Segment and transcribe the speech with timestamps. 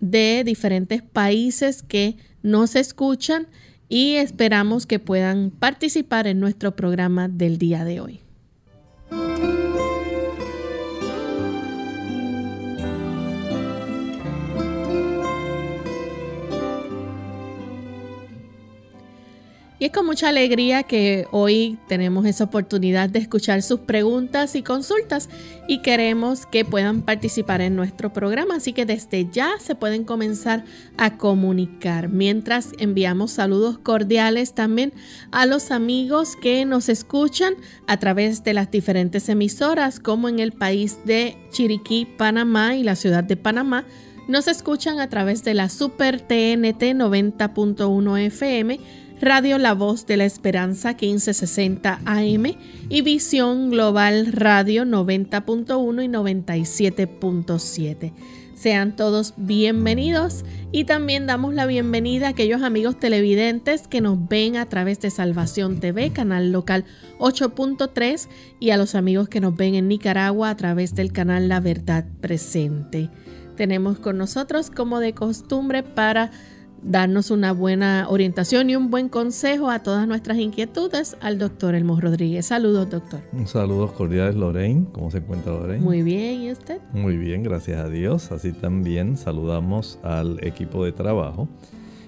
[0.00, 3.48] de diferentes países que nos escuchan
[3.88, 8.20] y esperamos que puedan participar en nuestro programa del día de hoy.
[19.78, 24.62] Y es con mucha alegría que hoy tenemos esa oportunidad de escuchar sus preguntas y
[24.62, 25.28] consultas
[25.68, 28.56] y queremos que puedan participar en nuestro programa.
[28.56, 30.64] Así que desde ya se pueden comenzar
[30.96, 32.08] a comunicar.
[32.08, 34.94] Mientras enviamos saludos cordiales también
[35.30, 37.52] a los amigos que nos escuchan
[37.86, 42.96] a través de las diferentes emisoras como en el país de Chiriquí, Panamá y la
[42.96, 43.84] ciudad de Panamá.
[44.26, 48.80] Nos escuchan a través de la Super TNT 90.1 FM
[49.20, 52.44] Radio La Voz de la Esperanza 1560 AM
[52.90, 58.12] y Visión Global Radio 90.1 y 97.7.
[58.54, 64.56] Sean todos bienvenidos y también damos la bienvenida a aquellos amigos televidentes que nos ven
[64.56, 66.84] a través de Salvación TV, canal local
[67.18, 68.28] 8.3
[68.60, 72.04] y a los amigos que nos ven en Nicaragua a través del canal La Verdad
[72.20, 73.08] Presente.
[73.56, 76.30] Tenemos con nosotros como de costumbre para
[76.86, 82.00] darnos una buena orientación y un buen consejo a todas nuestras inquietudes al doctor Elmo
[82.00, 82.46] Rodríguez.
[82.46, 83.20] Saludos, doctor.
[83.44, 84.86] Saludos cordiales, Lorraine.
[84.92, 85.84] ¿Cómo se encuentra Lorraine?
[85.84, 86.80] Muy bien, ¿y usted?
[86.92, 88.30] Muy bien, gracias a Dios.
[88.30, 91.48] Así también saludamos al equipo de trabajo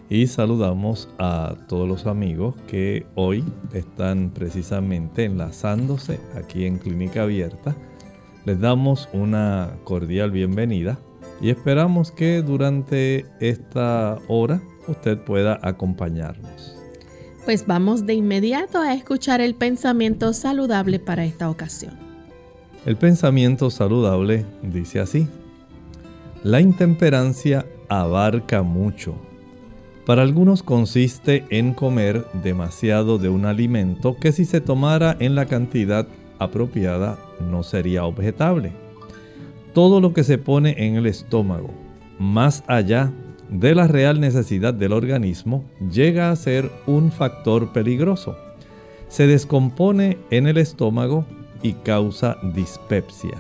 [0.09, 3.45] y saludamos a todos los amigos que hoy
[3.75, 7.75] están precisamente enlazándose aquí en Clínica Abierta.
[8.45, 10.99] Les damos una cordial bienvenida
[11.40, 16.76] y esperamos que durante esta hora usted pueda acompañarnos.
[17.44, 21.94] Pues vamos de inmediato a escuchar el pensamiento saludable para esta ocasión.
[22.85, 25.29] El pensamiento saludable dice así,
[26.43, 29.14] la intemperancia abarca mucho.
[30.06, 35.46] Para algunos consiste en comer demasiado de un alimento que si se tomara en la
[35.46, 36.06] cantidad
[36.38, 38.88] apropiada no sería objetable
[39.79, 41.71] todo lo que se pone en el estómago,
[42.19, 43.13] más allá
[43.49, 48.37] de la real necesidad del organismo, llega a ser un factor peligroso.
[49.07, 51.25] Se descompone en el estómago
[51.63, 53.37] y causa dispepsia.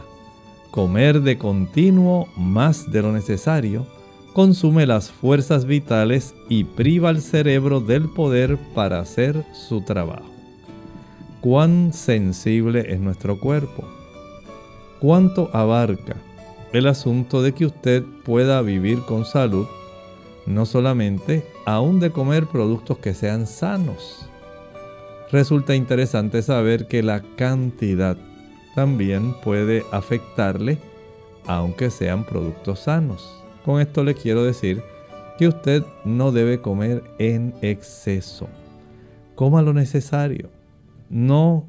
[0.70, 3.84] Comer de continuo más de lo necesario
[4.32, 10.30] consume las fuerzas vitales y priva al cerebro del poder para hacer su trabajo.
[11.40, 13.82] ¿Cuán sensible es nuestro cuerpo?
[15.00, 16.14] ¿Cuánto abarca
[16.72, 19.66] el asunto de que usted pueda vivir con salud,
[20.46, 24.28] no solamente aún de comer productos que sean sanos.
[25.30, 28.16] Resulta interesante saber que la cantidad
[28.74, 30.78] también puede afectarle
[31.46, 33.42] aunque sean productos sanos.
[33.64, 34.82] Con esto le quiero decir
[35.38, 38.48] que usted no debe comer en exceso.
[39.34, 40.50] Coma lo necesario.
[41.08, 41.66] No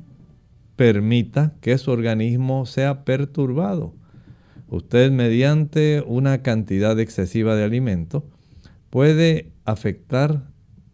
[0.75, 3.93] permita que su organismo sea perturbado
[4.69, 8.25] usted mediante una cantidad excesiva de alimento
[8.89, 10.44] puede afectar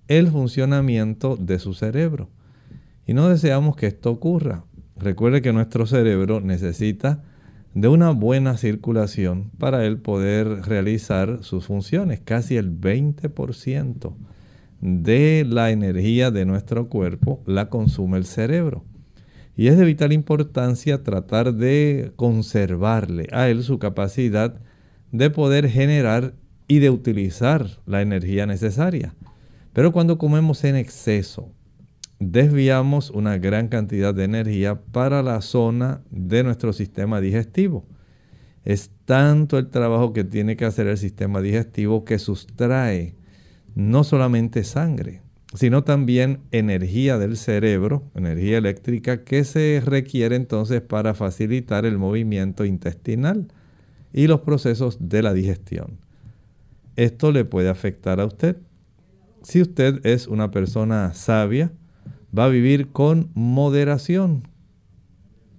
[0.07, 2.30] el funcionamiento de su cerebro.
[3.06, 4.63] Y no deseamos que esto ocurra.
[4.98, 7.24] Recuerde que nuestro cerebro necesita
[7.74, 12.22] de una buena circulación para él poder realizar sus funciones.
[12.24, 14.13] Casi el 20%
[14.81, 18.86] de la energía de nuestro cuerpo la consume el cerebro.
[19.55, 24.59] Y es de vital importancia tratar de conservarle a él su capacidad
[25.11, 26.33] de poder generar
[26.67, 29.15] y de utilizar la energía necesaria.
[29.71, 31.51] Pero cuando comemos en exceso,
[32.19, 37.85] desviamos una gran cantidad de energía para la zona de nuestro sistema digestivo.
[38.63, 43.15] Es tanto el trabajo que tiene que hacer el sistema digestivo que sustrae
[43.75, 45.21] no solamente sangre,
[45.53, 52.65] sino también energía del cerebro, energía eléctrica que se requiere entonces para facilitar el movimiento
[52.65, 53.47] intestinal
[54.12, 56.00] y los procesos de la digestión.
[56.95, 58.57] Esto le puede afectar a usted.
[59.44, 61.71] Si usted es una persona sabia,
[62.38, 64.48] va a vivir con moderación.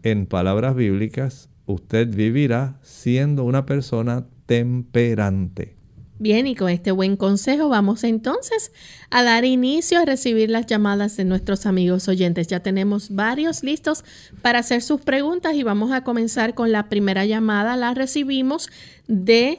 [0.03, 5.76] En palabras bíblicas, usted vivirá siendo una persona temperante.
[6.19, 8.73] Bien, y con este buen consejo vamos entonces
[9.11, 12.47] a dar inicio a recibir las llamadas de nuestros amigos oyentes.
[12.47, 14.03] Ya tenemos varios listos
[14.41, 17.77] para hacer sus preguntas y vamos a comenzar con la primera llamada.
[17.77, 18.71] La recibimos
[19.07, 19.59] de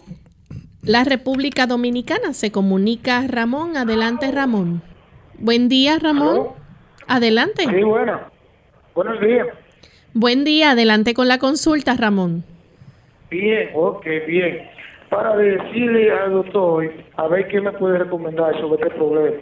[0.81, 2.33] la República Dominicana.
[2.33, 3.77] Se comunica Ramón.
[3.77, 4.81] Adelante, Ramón.
[5.37, 6.47] Buen día, Ramón.
[7.05, 7.65] Adelante.
[7.69, 8.19] Sí, bueno.
[8.95, 9.45] Buenos días.
[10.15, 10.71] Buen día.
[10.71, 12.43] Adelante con la consulta, Ramón.
[13.29, 14.76] Bien, ok, bien
[15.09, 19.37] para decirle al doctor a ver qué me puede recomendar sobre este problema.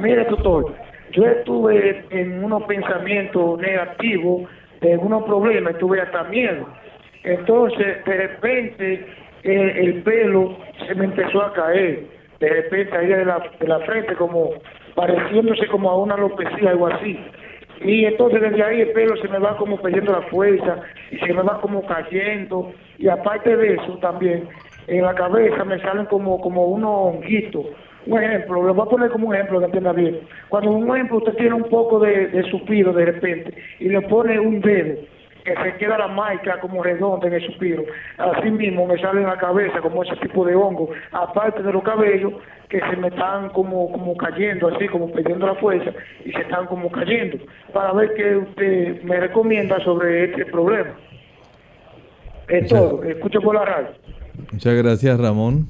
[0.00, 0.74] Mire, doctor,
[1.12, 4.48] yo estuve en unos pensamientos negativos
[4.80, 6.66] de unos problemas, estuve hasta miedo.
[7.24, 9.06] Entonces, de repente,
[9.42, 12.04] eh, el pelo se me empezó a caer.
[12.40, 14.50] De repente, ahí de la, de la frente, como
[14.94, 17.18] pareciéndose como a una alopecia, algo así.
[17.80, 21.32] Y entonces desde ahí el pelo se me va como perdiendo la fuerza y se
[21.32, 22.72] me va como cayendo.
[22.98, 24.48] Y aparte de eso también,
[24.86, 27.66] en la cabeza me salen como, como unos honguitos.
[28.06, 30.20] Un ejemplo, lo voy a poner como un ejemplo que entienda bien.
[30.48, 34.38] Cuando un ejemplo usted tiene un poco de, de suspiro de repente y le pone
[34.38, 34.96] un dedo,
[35.46, 37.84] que se queda la marca como redonda en el suspiro.
[38.18, 41.82] Así mismo me sale en la cabeza como ese tipo de hongo, aparte de los
[41.82, 42.32] cabellos
[42.68, 45.92] que se me están como, como cayendo, así como perdiendo la fuerza
[46.24, 47.38] y se están como cayendo.
[47.72, 50.94] Para ver qué usted me recomienda sobre este problema.
[52.48, 53.88] Es todo, escucho por la radio.
[54.52, 55.68] Muchas gracias Ramón.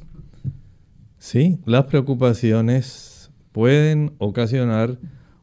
[1.18, 4.99] Sí, las preocupaciones pueden ocasionar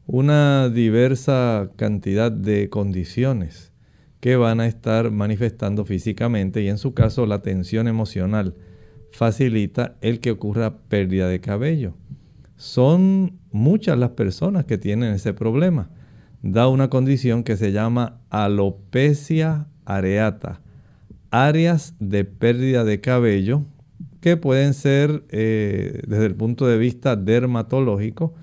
[0.06, 3.72] una diversa cantidad de condiciones
[4.20, 8.56] que van a estar manifestando físicamente y en su caso la tensión emocional
[9.12, 11.94] facilita el que ocurra pérdida de cabello.
[12.56, 15.89] Son muchas las personas que tienen ese problema.
[16.42, 20.62] Da una condición que se llama alopecia areata
[21.34, 23.63] áreas de pérdida de cabello
[24.22, 28.36] que pueden ser eh, desde el punto de vista dermatológico,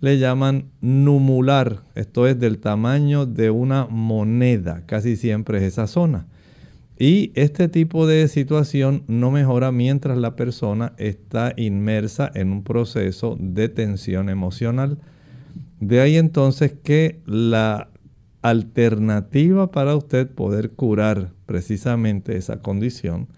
[0.00, 6.28] le llaman numular, esto es del tamaño de una moneda, casi siempre es esa zona.
[6.96, 13.36] Y este tipo de situación no mejora mientras la persona está inmersa en un proceso
[13.40, 14.98] de tensión emocional.
[15.80, 17.88] De ahí entonces que la
[18.48, 23.28] alternativa para usted poder curar precisamente esa condición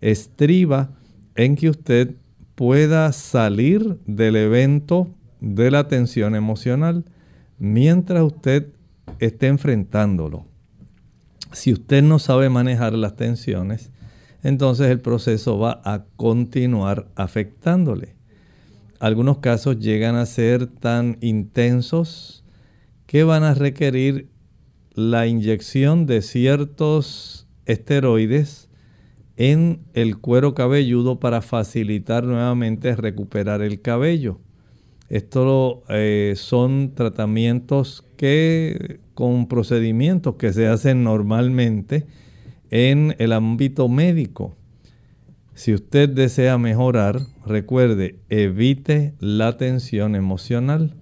[0.00, 0.90] estriba
[1.34, 2.16] en que usted
[2.54, 5.08] pueda salir del evento
[5.40, 7.04] de la tensión emocional
[7.58, 8.68] mientras usted
[9.18, 10.46] esté enfrentándolo.
[11.52, 13.90] Si usted no sabe manejar las tensiones,
[14.42, 18.14] entonces el proceso va a continuar afectándole.
[18.98, 22.44] Algunos casos llegan a ser tan intensos
[23.06, 24.28] que van a requerir
[25.00, 28.68] la inyección de ciertos esteroides
[29.38, 34.40] en el cuero cabelludo para facilitar nuevamente recuperar el cabello.
[35.08, 42.06] Estos eh, son tratamientos que con procedimientos que se hacen normalmente
[42.70, 44.54] en el ámbito médico.
[45.54, 50.94] Si usted desea mejorar, recuerde, evite la tensión emocional.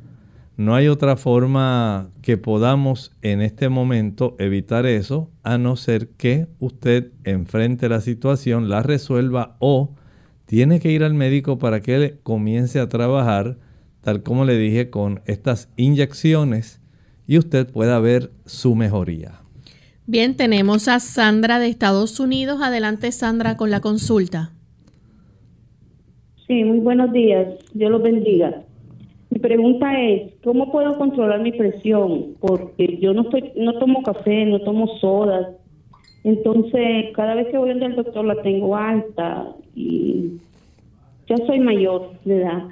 [0.59, 6.49] No hay otra forma que podamos en este momento evitar eso, a no ser que
[6.59, 9.95] usted enfrente la situación, la resuelva o
[10.45, 13.57] tiene que ir al médico para que comience a trabajar
[14.09, 16.81] tal como le dije, con estas inyecciones
[17.27, 19.43] y usted pueda ver su mejoría.
[20.07, 22.61] Bien, tenemos a Sandra de Estados Unidos.
[22.63, 24.53] Adelante, Sandra, con la consulta.
[26.47, 27.49] Sí, muy buenos días.
[27.75, 28.63] Dios los bendiga.
[29.39, 32.35] Mi pregunta es, ¿cómo puedo controlar mi presión?
[32.41, 35.55] Porque yo no estoy, no tomo café, no tomo sodas.
[36.25, 40.39] Entonces, cada vez que voy al doctor la tengo alta y
[41.29, 42.65] ya soy mayor de edad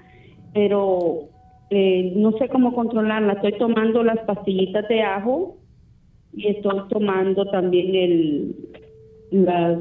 [0.56, 1.28] pero
[1.68, 3.34] eh, no sé cómo controlarla.
[3.34, 5.58] Estoy tomando las pastillitas de ajo
[6.32, 8.56] y estoy tomando también el
[9.30, 9.78] las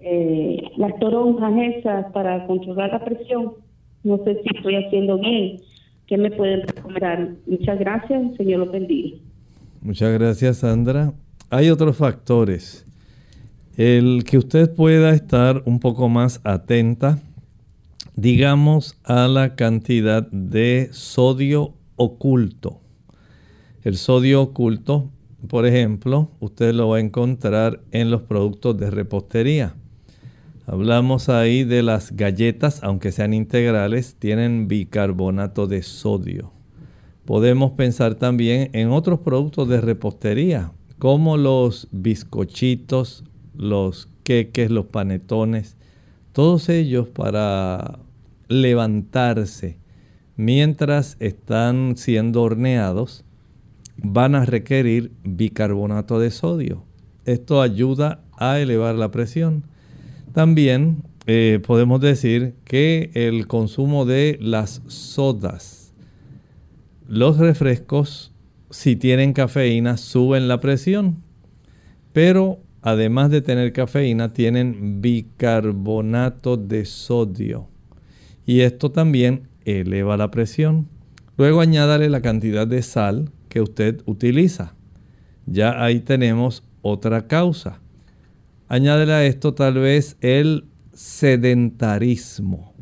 [0.00, 3.65] eh, las toronjas esas para controlar la presión.
[4.06, 5.60] No sé si estoy haciendo bien.
[6.06, 7.34] ¿Qué me pueden recomendar?
[7.46, 9.18] Muchas gracias, Señor lo bendiga.
[9.82, 11.12] Muchas gracias, Sandra.
[11.50, 12.86] Hay otros factores.
[13.76, 17.18] El que usted pueda estar un poco más atenta
[18.16, 22.80] digamos, a la cantidad de sodio oculto.
[23.84, 25.10] El sodio oculto,
[25.48, 29.74] por ejemplo, usted lo va a encontrar en los productos de repostería.
[30.68, 36.52] Hablamos ahí de las galletas, aunque sean integrales, tienen bicarbonato de sodio.
[37.24, 43.22] Podemos pensar también en otros productos de repostería, como los bizcochitos,
[43.54, 45.76] los queques, los panetones,
[46.32, 48.00] todos ellos para
[48.48, 49.78] levantarse
[50.34, 53.24] mientras están siendo horneados,
[53.98, 56.82] van a requerir bicarbonato de sodio.
[57.24, 59.64] Esto ayuda a elevar la presión.
[60.36, 65.94] También eh, podemos decir que el consumo de las sodas,
[67.08, 68.34] los refrescos,
[68.68, 71.22] si tienen cafeína, suben la presión,
[72.12, 77.68] pero además de tener cafeína, tienen bicarbonato de sodio
[78.44, 80.86] y esto también eleva la presión.
[81.38, 84.74] Luego añádale la cantidad de sal que usted utiliza.
[85.46, 87.80] Ya ahí tenemos otra causa.
[88.68, 92.74] Añádele a esto tal vez el sedentarismo.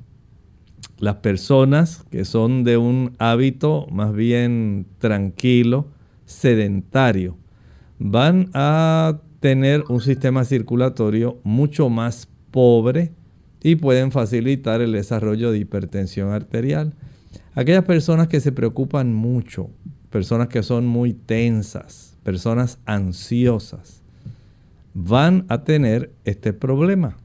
[0.98, 5.88] Las personas que son de un hábito más bien tranquilo,
[6.24, 7.36] sedentario,
[7.98, 13.12] van a tener un sistema circulatorio mucho más pobre,
[13.64, 16.92] y pueden facilitar el desarrollo de hipertensión arterial.
[17.54, 19.70] Aquellas personas que se preocupan mucho,
[20.10, 24.03] personas que son muy tensas, personas ansiosas,
[24.94, 27.16] van a tener este problema.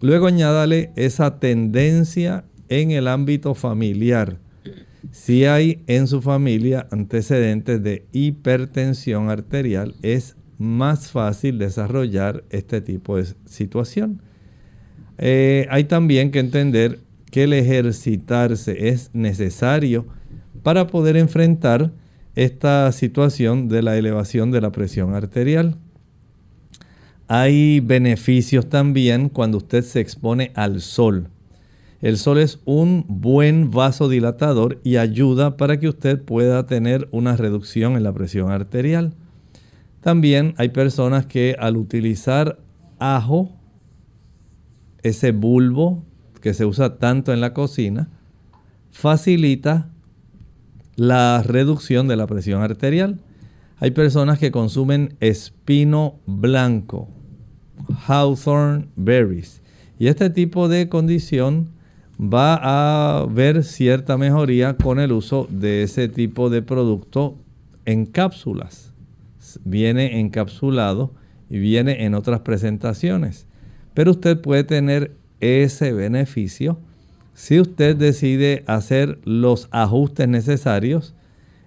[0.00, 4.38] Luego añádale esa tendencia en el ámbito familiar.
[5.12, 13.16] Si hay en su familia antecedentes de hipertensión arterial, es más fácil desarrollar este tipo
[13.16, 14.22] de situación.
[15.18, 20.06] Eh, hay también que entender que el ejercitarse es necesario
[20.62, 21.92] para poder enfrentar
[22.34, 25.78] esta situación de la elevación de la presión arterial.
[27.36, 31.30] Hay beneficios también cuando usted se expone al sol.
[32.00, 37.96] El sol es un buen vasodilatador y ayuda para que usted pueda tener una reducción
[37.96, 39.14] en la presión arterial.
[40.00, 42.60] También hay personas que al utilizar
[43.00, 43.50] ajo
[45.02, 46.04] ese bulbo
[46.40, 48.10] que se usa tanto en la cocina,
[48.92, 49.90] facilita
[50.94, 53.18] la reducción de la presión arterial.
[53.78, 57.08] Hay personas que consumen espino blanco,
[58.06, 59.62] hawthorn berries.
[59.98, 61.70] Y este tipo de condición
[62.20, 62.58] va
[63.20, 67.36] a ver cierta mejoría con el uso de ese tipo de producto
[67.84, 68.92] en cápsulas.
[69.64, 71.12] Viene encapsulado
[71.50, 73.46] y viene en otras presentaciones.
[73.94, 76.78] Pero usted puede tener ese beneficio
[77.34, 81.14] si usted decide hacer los ajustes necesarios,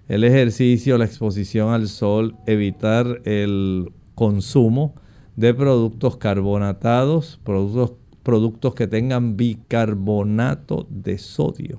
[0.08, 4.94] el ejercicio, la exposición al sol, evitar el consumo
[5.38, 7.92] de productos carbonatados, productos,
[8.24, 11.78] productos que tengan bicarbonato de sodio.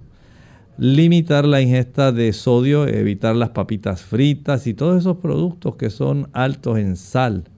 [0.78, 6.30] Limitar la ingesta de sodio, evitar las papitas fritas y todos esos productos que son
[6.32, 7.50] altos en sal.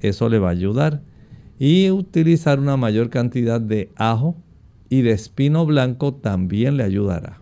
[0.00, 1.00] Eso le va a ayudar.
[1.58, 4.36] Y utilizar una mayor cantidad de ajo,
[4.90, 7.40] y de espino blanco también le ayudará.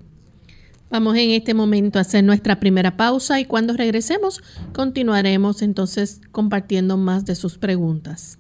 [0.88, 6.96] Vamos en este momento a hacer nuestra primera pausa y cuando regresemos continuaremos entonces compartiendo
[6.96, 8.38] más de sus preguntas.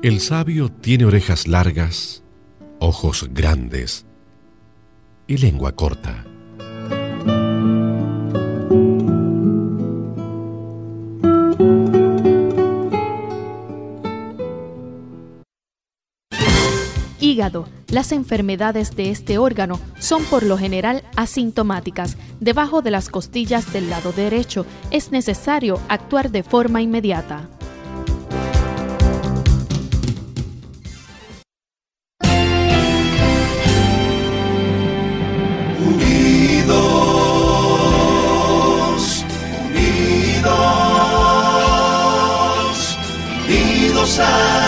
[0.00, 2.22] El sabio tiene orejas largas,
[2.78, 4.06] ojos grandes
[5.26, 6.27] y lengua corta.
[17.88, 22.16] Las enfermedades de este órgano son por lo general asintomáticas.
[22.40, 27.48] Debajo de las costillas del lado derecho es necesario actuar de forma inmediata.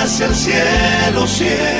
[0.02, 1.79] Hacia el cielo siempre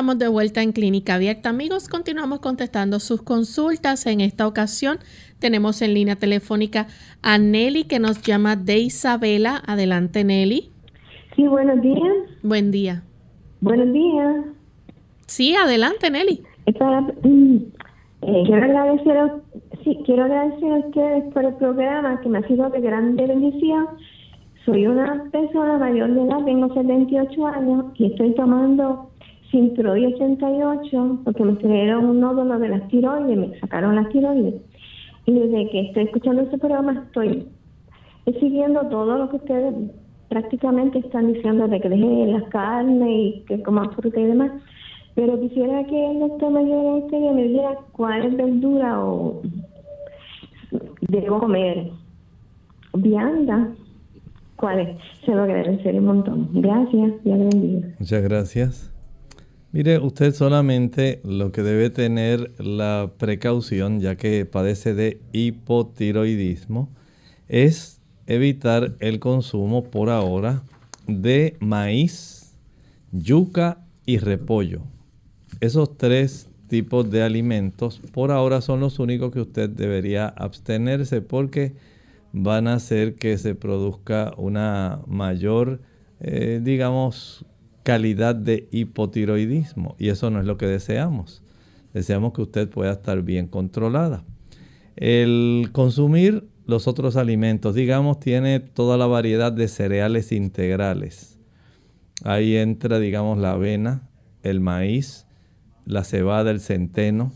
[0.00, 1.50] Estamos de vuelta en Clínica Abierta.
[1.50, 4.06] Amigos, continuamos contestando sus consultas.
[4.06, 4.96] En esta ocasión
[5.38, 6.86] tenemos en línea telefónica
[7.20, 9.60] a Nelly que nos llama de Isabela.
[9.66, 10.70] Adelante, Nelly.
[11.36, 12.14] Sí, buenos días.
[12.42, 13.02] Buen día.
[13.60, 14.36] Buenos días.
[15.26, 16.44] Sí, adelante, Nelly.
[17.22, 17.56] Mm,
[18.22, 19.36] eh, quiero agradecer a,
[19.84, 23.86] sí, quiero agradecer a ustedes por el programa que me ha sido de grande bendición.
[24.64, 29.09] Soy una persona mayor de edad, tengo 78 años y estoy tomando
[29.50, 34.54] Cinturoid 88 porque me trajeron un nódulo de las tiroides, me sacaron las tiroides.
[35.26, 37.46] Y desde que estoy escuchando este programa estoy
[38.38, 39.74] siguiendo todo lo que ustedes
[40.28, 44.52] prácticamente están diciendo de que deje la carne y que coma fruta y demás.
[45.14, 49.42] Pero quisiera que el doctor diera este y me diga cuál es verdura o
[51.00, 51.90] debo comer.
[52.94, 53.68] Vianda.
[54.56, 54.96] ¿Cuál es?
[55.24, 56.48] Se lo agradeceré un montón.
[56.52, 57.24] Gracias.
[57.24, 57.88] Dios bendiga.
[57.98, 58.89] Muchas gracias.
[59.72, 66.88] Mire, usted solamente lo que debe tener la precaución, ya que padece de hipotiroidismo,
[67.46, 70.64] es evitar el consumo por ahora
[71.06, 72.56] de maíz,
[73.12, 74.82] yuca y repollo.
[75.60, 81.74] Esos tres tipos de alimentos por ahora son los únicos que usted debería abstenerse porque
[82.32, 85.80] van a hacer que se produzca una mayor,
[86.18, 87.44] eh, digamos,
[87.82, 91.42] calidad de hipotiroidismo y eso no es lo que deseamos.
[91.92, 94.24] Deseamos que usted pueda estar bien controlada.
[94.96, 101.38] El consumir los otros alimentos, digamos, tiene toda la variedad de cereales integrales.
[102.22, 104.08] Ahí entra, digamos, la avena,
[104.42, 105.26] el maíz,
[105.84, 107.32] la cebada, el centeno,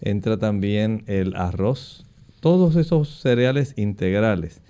[0.00, 2.06] entra también el arroz,
[2.40, 4.62] todos esos cereales integrales.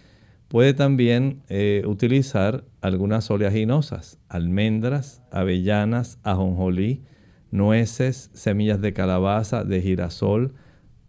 [0.49, 7.03] Puede también eh, utilizar algunas oleaginosas, almendras, avellanas, ajonjolí,
[7.51, 10.55] nueces, semillas de calabaza, de girasol,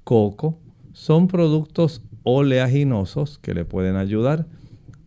[0.03, 0.59] coco.
[0.93, 4.47] Son productos oleaginosos que le pueden ayudar.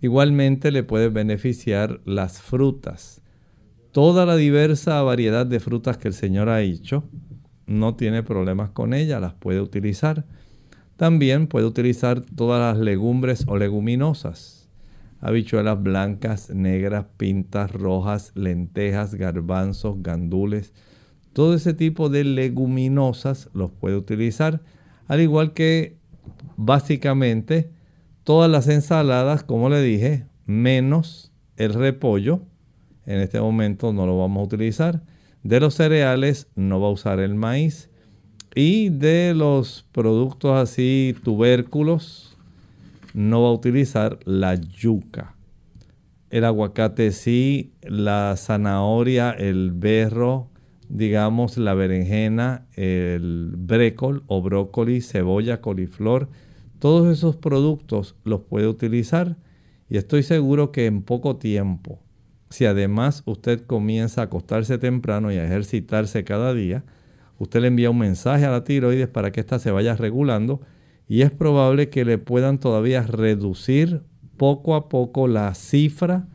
[0.01, 3.21] Igualmente le puede beneficiar las frutas.
[3.91, 7.03] Toda la diversa variedad de frutas que el Señor ha hecho,
[7.67, 10.25] no tiene problemas con ellas, las puede utilizar.
[10.97, 14.60] También puede utilizar todas las legumbres o leguminosas.
[15.21, 20.73] Habichuelas blancas, negras, pintas, rojas, lentejas, garbanzos, gandules.
[21.33, 24.63] Todo ese tipo de leguminosas los puede utilizar.
[25.07, 25.99] Al igual que
[26.57, 27.71] básicamente
[28.25, 32.41] todas las ensaladas, como le dije, menos el repollo.
[33.07, 35.03] En este momento no lo vamos a utilizar.
[35.43, 37.91] De los cereales no va a usar el maíz.
[38.55, 42.30] Y de los productos así, tubérculos,
[43.15, 45.35] no va a utilizar la yuca.
[46.31, 50.49] El aguacate sí, la zanahoria, el berro,
[50.89, 56.29] digamos la berenjena, el brécol o brócoli, cebolla, coliflor,
[56.79, 59.37] todos esos productos los puede utilizar
[59.89, 62.01] y estoy seguro que en poco tiempo,
[62.49, 66.85] si además usted comienza a acostarse temprano y a ejercitarse cada día,
[67.39, 70.61] usted le envía un mensaje a la tiroides para que ésta se vaya regulando
[71.11, 74.03] y es probable que le puedan todavía reducir
[74.37, 76.29] poco a poco la cifra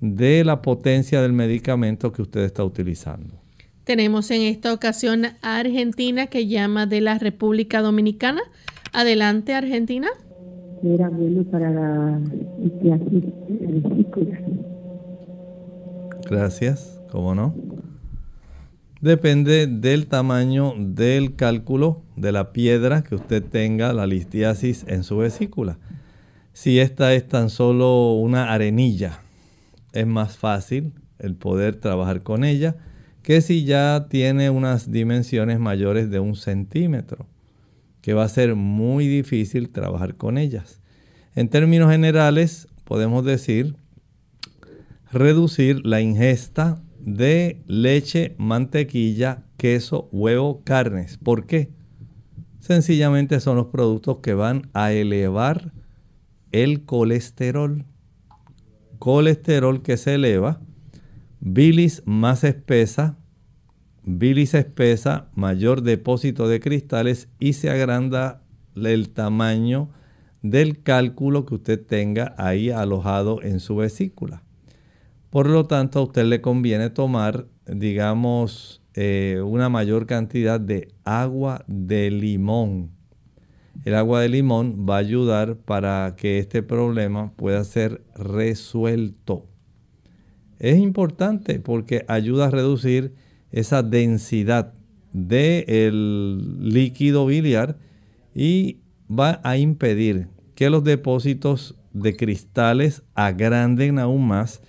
[0.00, 3.34] de la potencia del medicamento que usted está utilizando.
[3.84, 8.40] Tenemos en esta ocasión a Argentina que llama de la República Dominicana.
[8.94, 10.08] Adelante, Argentina.
[10.82, 12.18] Era bueno para la
[16.30, 17.54] Gracias, ¿cómo no?
[19.02, 25.18] Depende del tamaño del cálculo de la piedra que usted tenga, la listiasis en su
[25.18, 25.78] vesícula.
[26.52, 29.20] Si esta es tan solo una arenilla,
[29.92, 32.76] es más fácil el poder trabajar con ella
[33.22, 37.26] que si ya tiene unas dimensiones mayores de un centímetro,
[38.02, 40.80] que va a ser muy difícil trabajar con ellas.
[41.34, 43.74] En términos generales, podemos decir
[45.10, 51.18] reducir la ingesta de leche, mantequilla, queso, huevo, carnes.
[51.18, 51.70] ¿Por qué?
[52.60, 55.72] Sencillamente son los productos que van a elevar
[56.52, 57.84] el colesterol.
[58.98, 60.60] Colesterol que se eleva,
[61.40, 63.18] bilis más espesa,
[64.04, 68.42] bilis espesa, mayor depósito de cristales y se agranda
[68.76, 69.90] el tamaño
[70.42, 74.44] del cálculo que usted tenga ahí alojado en su vesícula.
[75.32, 81.64] Por lo tanto, a usted le conviene tomar, digamos, eh, una mayor cantidad de agua
[81.66, 82.90] de limón.
[83.86, 89.46] El agua de limón va a ayudar para que este problema pueda ser resuelto.
[90.58, 93.14] Es importante porque ayuda a reducir
[93.52, 94.74] esa densidad
[95.14, 97.78] del líquido biliar
[98.34, 104.60] y va a impedir que los depósitos de cristales agranden aún más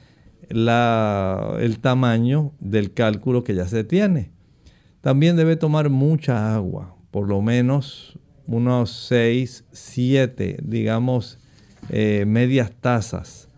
[0.53, 4.31] el tamaño del cálculo que ya se tiene.
[5.01, 11.39] También debe tomar mucha agua, por lo menos unos 6, 7, digamos,
[11.89, 13.49] eh, medias tazas,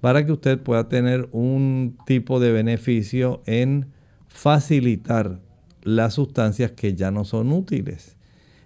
[0.00, 3.92] para que usted pueda tener un tipo de beneficio en
[4.28, 5.40] facilitar
[5.82, 8.16] las sustancias que ya no son útiles.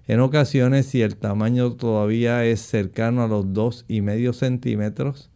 [0.06, 5.31] En ocasiones, si el tamaño todavía es cercano a los 2,5 centímetros,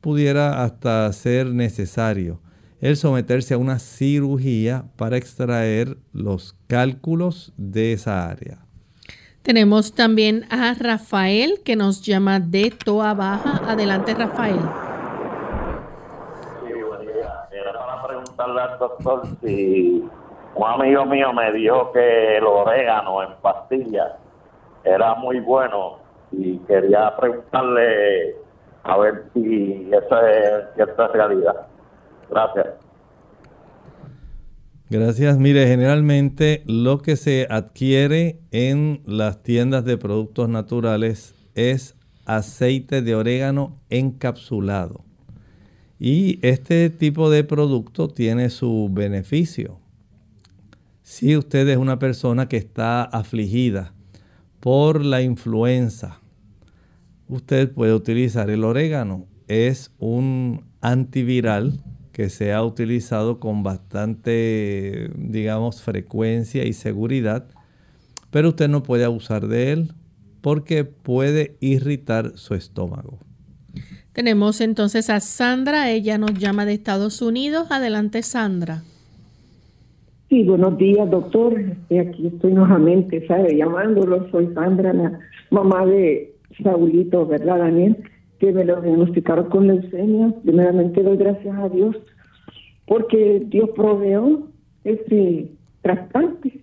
[0.00, 2.40] pudiera hasta ser necesario
[2.80, 8.58] el someterse a una cirugía para extraer los cálculos de esa área.
[9.42, 13.60] Tenemos también a Rafael que nos llama de Toa Baja.
[13.70, 14.58] Adelante, Rafael.
[16.66, 17.48] Sí, buen día.
[17.52, 20.04] Era para preguntarle al doctor si
[20.54, 24.12] un amigo mío me dijo que el orégano en pastillas
[24.84, 25.98] era muy bueno
[26.32, 28.36] y quería preguntarle
[28.86, 31.66] a ver si esa es cierta realidad.
[32.30, 32.66] Gracias.
[34.88, 35.38] Gracias.
[35.38, 43.14] Mire, generalmente lo que se adquiere en las tiendas de productos naturales es aceite de
[43.16, 45.04] orégano encapsulado.
[45.98, 49.78] Y este tipo de producto tiene su beneficio.
[51.02, 53.92] Si usted es una persona que está afligida
[54.60, 56.20] por la influenza,
[57.28, 59.26] usted puede utilizar el orégano.
[59.48, 61.80] Es un antiviral
[62.12, 67.46] que se ha utilizado con bastante, digamos, frecuencia y seguridad,
[68.30, 69.92] pero usted no puede abusar de él
[70.40, 73.18] porque puede irritar su estómago.
[74.12, 77.66] Tenemos entonces a Sandra, ella nos llama de Estados Unidos.
[77.70, 78.82] Adelante, Sandra.
[80.30, 81.54] Sí, buenos días, doctor.
[81.90, 83.56] Aquí estoy nuevamente, ¿sabe?
[83.56, 84.30] Llamándolo.
[84.30, 85.18] Soy Sandra, la
[85.50, 87.96] mamá de Saulito, ¿verdad, Daniel?
[88.38, 90.32] Que me lo diagnosticaron con leucemia.
[90.42, 91.96] Primeramente doy gracias a Dios
[92.86, 94.48] porque Dios proveó
[94.84, 95.50] ese
[95.82, 96.60] trasplante.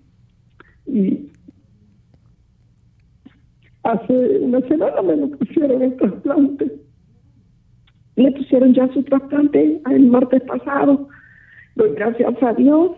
[0.85, 1.29] Y
[3.83, 6.79] hace una semana me lo pusieron el trasplante.
[8.15, 11.07] Le pusieron ya su trasplante el martes pasado.
[11.75, 12.91] Doy gracias a Dios,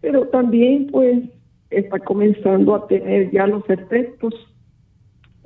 [0.00, 1.24] pero también pues
[1.70, 4.34] está comenzando a tener ya los efectos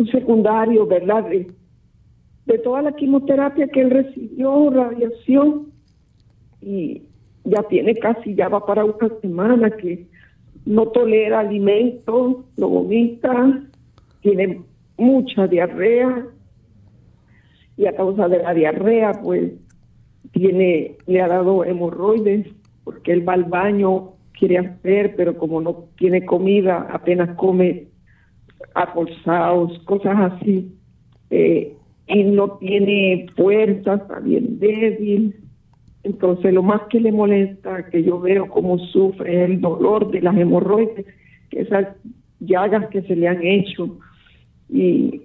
[0.08, 1.24] secundarios, ¿verdad?
[1.28, 1.50] De,
[2.46, 5.66] de toda la quimioterapia que él recibió, radiación,
[6.60, 7.02] y
[7.44, 10.06] ya tiene casi, ya va para una semana que
[10.66, 13.62] no tolera alimentos, lo vomita,
[14.20, 14.62] tiene
[14.96, 16.26] mucha diarrea
[17.76, 19.52] y a causa de la diarrea pues
[20.32, 22.46] tiene le ha dado hemorroides
[22.84, 24.08] porque él va al baño
[24.38, 27.86] quiere hacer pero como no tiene comida apenas come
[28.75, 30.73] acolzados cosas así
[31.31, 31.75] eh,
[32.07, 35.37] y no tiene fuerza está bien débil
[36.03, 40.37] entonces lo más que le molesta que yo veo cómo sufre el dolor de las
[40.37, 41.07] hemorroides
[41.51, 41.88] que esas
[42.40, 43.99] llagas que se le han hecho
[44.68, 45.23] y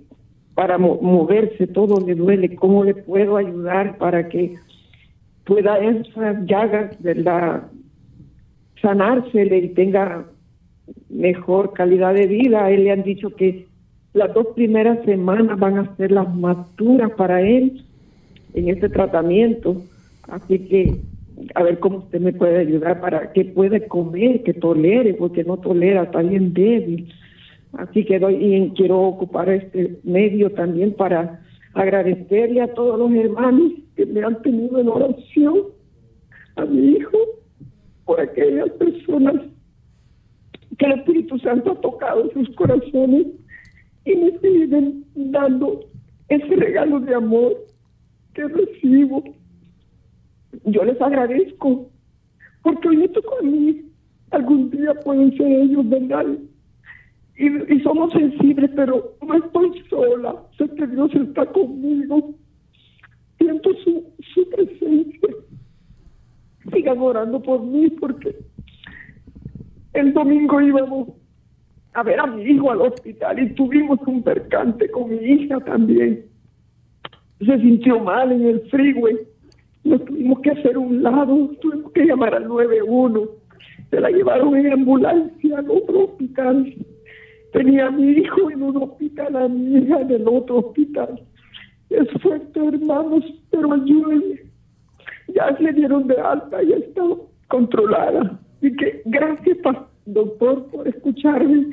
[0.56, 4.56] para moverse todo le duele, cómo le puedo ayudar para que
[5.44, 7.68] pueda esas llagas, ¿verdad?
[8.82, 10.26] Sanársele y tenga
[11.10, 12.70] mejor calidad de vida.
[12.72, 13.68] Él le han dicho que
[14.14, 17.84] las dos primeras semanas van a ser las más duras para él
[18.54, 19.82] en este tratamiento.
[20.28, 21.02] Así que
[21.54, 25.58] a ver cómo usted me puede ayudar para que pueda comer, que tolere, porque no
[25.58, 27.12] tolera, está bien débil.
[27.74, 31.42] Así que doy, y quiero ocupar este medio también para
[31.74, 35.60] agradecerle a todos los hermanos que me han tenido en oración,
[36.56, 37.18] a mi hijo,
[38.06, 39.36] por aquellas personas
[40.78, 43.28] que el Espíritu Santo ha tocado sus corazones
[44.06, 45.82] y me siguen dando
[46.30, 47.56] ese regalo de amor
[48.34, 49.24] que recibo.
[50.66, 51.90] Yo les agradezco,
[52.64, 53.82] porque hoy me tocó a mí.
[54.32, 56.26] Algún día pueden ser ellos, ¿verdad?
[57.38, 60.36] y, somos sensibles, pero no estoy sola.
[60.58, 62.34] Sé que Dios está conmigo.
[63.38, 65.30] Siento su, su presencia.
[66.74, 68.36] Sigan orando por mí porque
[69.96, 71.10] el domingo íbamos
[71.94, 76.26] a ver a mi hijo al hospital y tuvimos un percance con mi hija también.
[77.40, 79.18] Se sintió mal en el freeway.
[79.84, 83.22] Nos tuvimos que hacer un lado, tuvimos que llamar al 91.
[83.90, 86.76] Se la llevaron en ambulancia al otro hospital
[87.56, 91.22] Tenía a mi hijo en un hospital, a mi hija en el otro hospital.
[91.90, 94.42] Es fuerte, hermanos, pero ayúdenme.
[95.30, 97.02] Ya se dieron de alta, ya está
[97.48, 98.38] controlada.
[98.66, 99.58] Y que gracias,
[100.06, 101.68] doctor, por escucharme.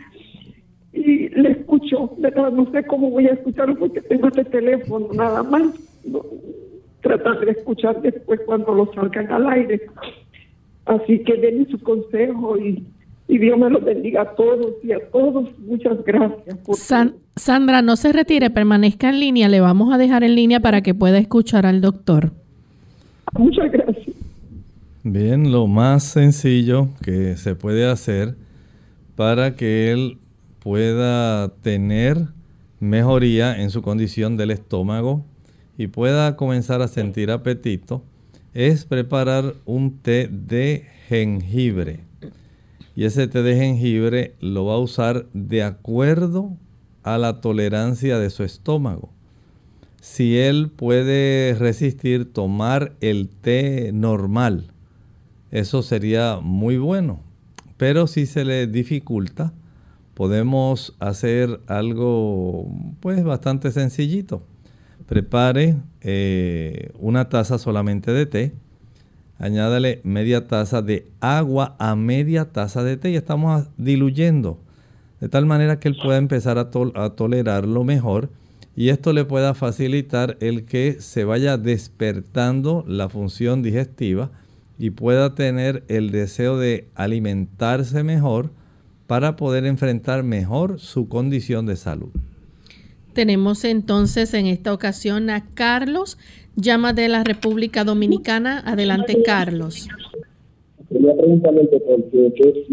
[0.93, 5.63] Y le escucho, no sé cómo voy a escucharlo porque tengo este teléfono nada más.
[7.01, 9.81] tratar de escuchar después cuando lo salgan al aire.
[10.85, 12.85] Así que denme su consejo y
[13.29, 15.49] y Dios me lo bendiga a todos y a todos.
[15.61, 16.59] Muchas gracias.
[17.35, 19.49] Sandra, no se retire, permanezca en línea.
[19.49, 22.33] Le vamos a dejar en línea para que pueda escuchar al doctor.
[23.39, 24.15] Muchas gracias.
[25.05, 28.37] Bien, lo más sencillo que se puede hacer
[29.17, 30.19] para que él
[30.61, 32.29] pueda tener
[32.79, 35.25] mejoría en su condición del estómago
[35.77, 38.05] y pueda comenzar a sentir apetito
[38.55, 42.05] es preparar un té de jengibre
[42.95, 46.57] y ese té de jengibre lo va a usar de acuerdo
[47.03, 49.11] a la tolerancia de su estómago.
[50.01, 54.72] Si él puede resistir tomar el té normal,
[55.53, 57.21] eso sería muy bueno.
[57.77, 59.53] Pero si se le dificulta,
[60.15, 64.43] podemos hacer algo pues bastante sencillito.
[65.07, 68.53] Prepare eh, una taza solamente de té
[69.43, 74.61] añádale media taza de agua a media taza de té y estamos diluyendo
[75.21, 78.31] de tal manera que él pueda empezar a, tolerarlo mejor
[78.77, 84.31] y esto le pueda facilitar el que se vaya despertando la función digestiva
[84.83, 88.51] y pueda tener el deseo de alimentarse mejor
[89.07, 92.11] para poder enfrentar mejor su condición de salud.
[93.13, 96.19] Tenemos entonces en esta ocasión a Carlos
[96.57, 98.61] llama de la República Dominicana.
[98.67, 99.87] Adelante, Carlos.
[100.89, 102.67] Quería preguntarle por qué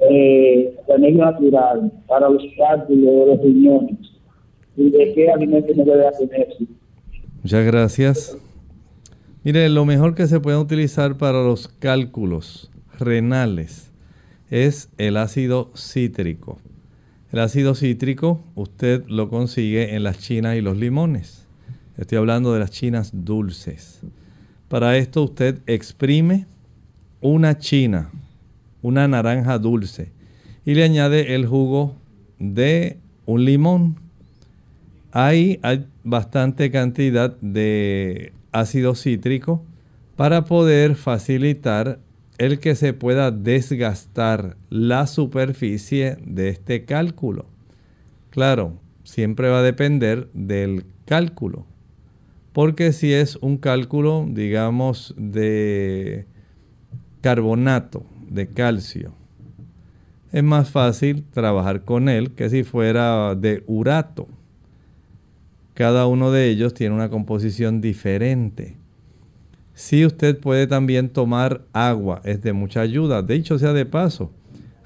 [0.00, 0.74] eh,
[1.14, 3.96] natural para los cálculos de los riñones
[4.76, 6.66] y de qué alimento no debe tenerse.
[7.42, 8.45] Muchas gracias.
[9.46, 13.92] Mire, lo mejor que se puede utilizar para los cálculos renales
[14.50, 16.58] es el ácido cítrico.
[17.30, 21.46] El ácido cítrico usted lo consigue en las chinas y los limones.
[21.96, 24.00] Estoy hablando de las chinas dulces.
[24.66, 26.46] Para esto usted exprime
[27.20, 28.10] una china,
[28.82, 30.10] una naranja dulce,
[30.64, 31.94] y le añade el jugo
[32.40, 33.94] de un limón.
[35.12, 39.64] Ahí hay bastante cantidad de ácido cítrico
[40.16, 42.00] para poder facilitar
[42.38, 47.46] el que se pueda desgastar la superficie de este cálculo.
[48.30, 51.66] Claro, siempre va a depender del cálculo.
[52.52, 56.26] Porque si es un cálculo, digamos, de
[57.20, 59.12] carbonato de calcio,
[60.32, 64.28] es más fácil trabajar con él que si fuera de urato.
[65.76, 68.78] Cada uno de ellos tiene una composición diferente.
[69.74, 73.20] Si usted puede también tomar agua, es de mucha ayuda.
[73.20, 74.32] De hecho, sea de paso,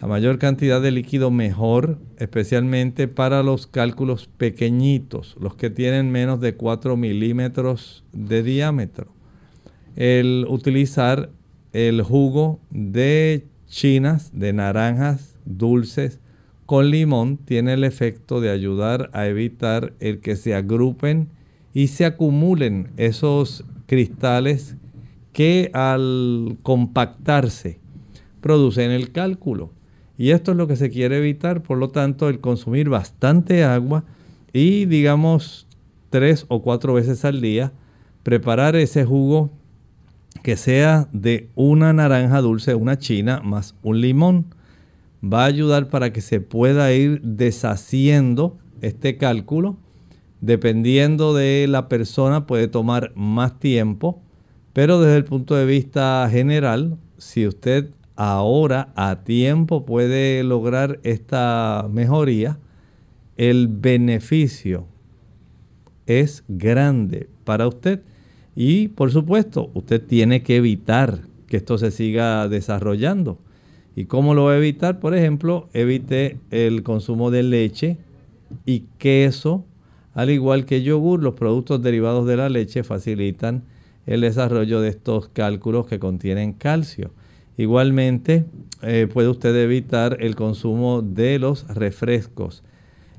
[0.00, 6.40] a mayor cantidad de líquido mejor, especialmente para los cálculos pequeñitos, los que tienen menos
[6.40, 9.12] de 4 milímetros de diámetro.
[9.94, 11.31] El utilizar
[11.72, 16.18] el jugo de chinas, de naranjas dulces
[16.70, 21.28] con limón, tiene el efecto de ayudar a evitar el que se agrupen
[21.74, 24.76] y se acumulen esos cristales
[25.33, 27.80] que al compactarse
[28.40, 29.72] producen el cálculo.
[30.16, 34.04] Y esto es lo que se quiere evitar, por lo tanto, el consumir bastante agua
[34.52, 35.66] y digamos
[36.09, 37.72] tres o cuatro veces al día,
[38.22, 39.50] preparar ese jugo
[40.44, 44.60] que sea de una naranja dulce, una china, más un limón.
[45.22, 49.76] Va a ayudar para que se pueda ir deshaciendo este cálculo.
[50.40, 54.22] Dependiendo de la persona puede tomar más tiempo
[54.72, 61.88] pero desde el punto de vista general, si usted ahora a tiempo puede lograr esta
[61.90, 62.59] mejoría,
[63.37, 64.87] el beneficio
[66.06, 68.02] es grande para usted.
[68.54, 73.38] Y por supuesto, usted tiene que evitar que esto se siga desarrollando.
[73.96, 75.00] ¿Y cómo lo va a evitar?
[75.00, 77.98] Por ejemplo, evite el consumo de leche
[78.64, 79.64] y queso,
[80.14, 81.22] al igual que yogur.
[81.22, 83.64] Los productos derivados de la leche facilitan
[84.07, 87.11] el desarrollo de estos cálculos que contienen calcio.
[87.57, 88.46] Igualmente,
[88.83, 92.62] eh, puede usted evitar el consumo de los refrescos.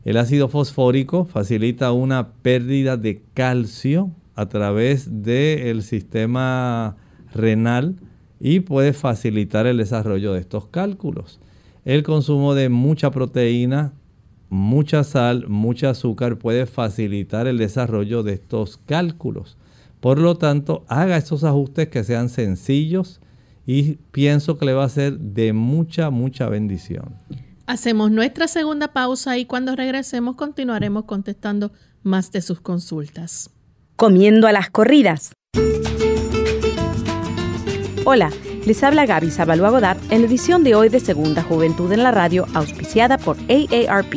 [0.03, 6.95] El ácido fosfórico facilita una pérdida de calcio a través del sistema
[7.33, 7.95] renal
[8.41, 11.39] y puede facilitar el desarrollo de estos cálculos.
[11.85, 13.93] El consumo de mucha proteína,
[14.49, 19.57] mucha sal, mucho azúcar puede facilitar el desarrollo de estos cálculos.
[19.99, 23.21] Por lo tanto, haga esos ajustes que sean sencillos
[23.67, 27.15] y pienso que le va a ser de mucha, mucha bendición.
[27.67, 33.51] Hacemos nuestra segunda pausa y cuando regresemos continuaremos contestando más de sus consultas.
[33.95, 35.33] Comiendo a las corridas.
[38.13, 38.29] Hola,
[38.65, 42.11] les habla Gaby Zabalúa Godard en la edición de hoy de Segunda Juventud en la
[42.11, 44.15] Radio, auspiciada por AARP.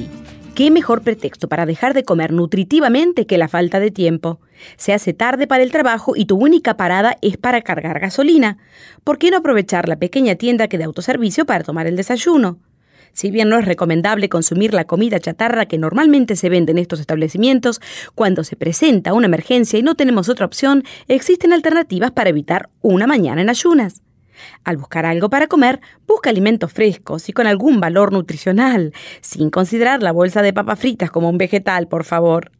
[0.56, 4.40] ¿Qué mejor pretexto para dejar de comer nutritivamente que la falta de tiempo?
[4.76, 8.58] Se hace tarde para el trabajo y tu única parada es para cargar gasolina.
[9.04, 12.58] ¿Por qué no aprovechar la pequeña tienda que de autoservicio para tomar el desayuno?
[13.14, 16.98] Si bien no es recomendable consumir la comida chatarra que normalmente se vende en estos
[16.98, 17.80] establecimientos,
[18.16, 23.06] cuando se presenta una emergencia y no tenemos otra opción, existen alternativas para evitar una
[23.06, 24.02] mañana en ayunas.
[24.64, 30.02] Al buscar algo para comer, busca alimentos frescos y con algún valor nutricional, sin considerar
[30.02, 32.50] la bolsa de papas fritas como un vegetal, por favor.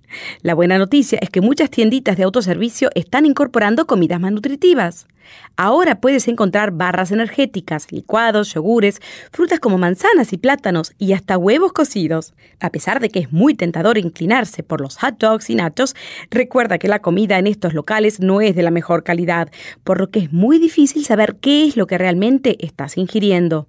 [0.43, 5.09] La buena noticia es que muchas tienditas de autoservicio están incorporando comidas más nutritivas.
[5.56, 11.72] Ahora puedes encontrar barras energéticas, licuados, yogures, frutas como manzanas y plátanos y hasta huevos
[11.72, 12.34] cocidos.
[12.60, 15.94] A pesar de que es muy tentador inclinarse por los hot dogs y nachos,
[16.30, 19.50] recuerda que la comida en estos locales no es de la mejor calidad,
[19.84, 23.68] por lo que es muy difícil saber qué es lo que realmente estás ingiriendo.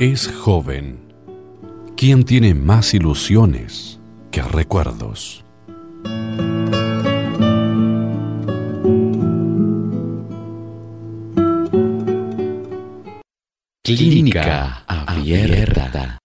[0.00, 0.98] es joven,
[1.94, 5.44] quien tiene más ilusiones que recuerdos.
[13.84, 16.18] Clínica Abierta.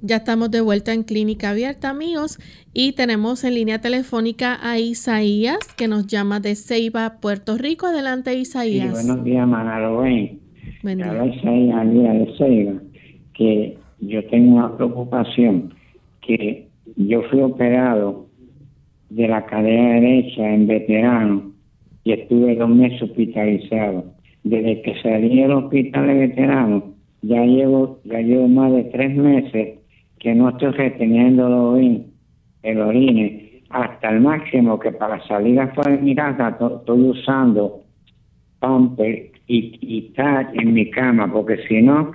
[0.00, 2.38] Ya estamos de vuelta en Clínica Abierta, amigos,
[2.72, 7.86] y tenemos en línea telefónica a Isaías, que nos llama de Ceiba, Puerto Rico.
[7.86, 8.92] Adelante, Isaías.
[8.92, 9.96] buenos días, Manalo
[10.86, 12.80] a veces hay de
[13.32, 15.72] que yo tengo una preocupación
[16.20, 18.26] que yo fui operado
[19.08, 21.52] de la cadera derecha en veterano
[22.04, 24.12] y estuve dos meses hospitalizado.
[24.42, 29.78] Desde que salí del hospital de veterano, ya llevo, ya llevo más de tres meses
[30.18, 32.06] que no estoy reteniendo el orine,
[32.62, 37.80] el orine hasta el máximo que para salir afuera de mi casa estoy usando
[38.58, 42.12] pamper y, y estar en mi cama, porque si no,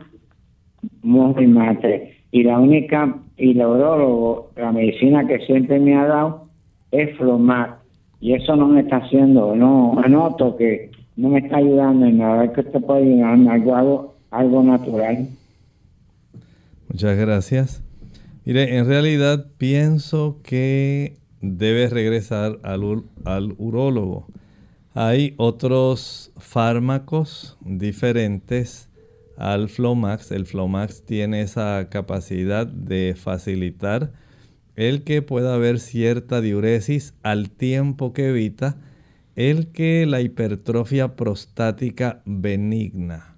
[1.01, 2.15] muy mate.
[2.31, 6.49] Y la única, y el urologo, la medicina que siempre me ha dado
[6.91, 7.79] es Flomac.
[8.21, 12.51] Y eso no me está haciendo, no, anoto que no me está ayudando en nada,
[12.51, 15.27] que usted puede ayudarme, algo, algo, algo natural.
[16.89, 17.83] Muchas gracias.
[18.45, 24.27] Mire, en realidad pienso que debe regresar al, al urólogo.
[24.93, 28.89] Hay otros fármacos diferentes
[29.37, 30.31] al Flomax.
[30.31, 34.11] El Flomax tiene esa capacidad de facilitar
[34.75, 38.77] el que pueda haber cierta diuresis al tiempo que evita
[39.35, 43.37] el que la hipertrofia prostática benigna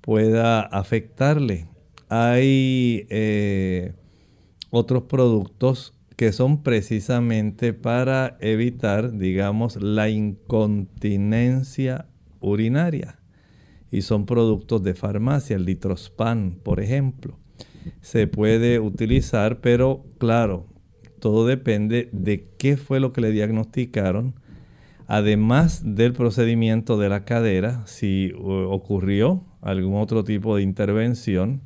[0.00, 1.66] pueda afectarle.
[2.08, 3.94] Hay eh,
[4.70, 12.06] otros productos que son precisamente para evitar, digamos, la incontinencia
[12.40, 13.18] urinaria.
[13.90, 17.38] Y son productos de farmacia, el litrospan, por ejemplo.
[18.00, 20.66] Se puede utilizar, pero claro,
[21.20, 24.34] todo depende de qué fue lo que le diagnosticaron,
[25.06, 31.62] además del procedimiento de la cadera, si ocurrió algún otro tipo de intervención.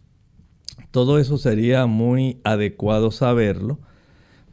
[0.90, 3.78] Todo eso sería muy adecuado saberlo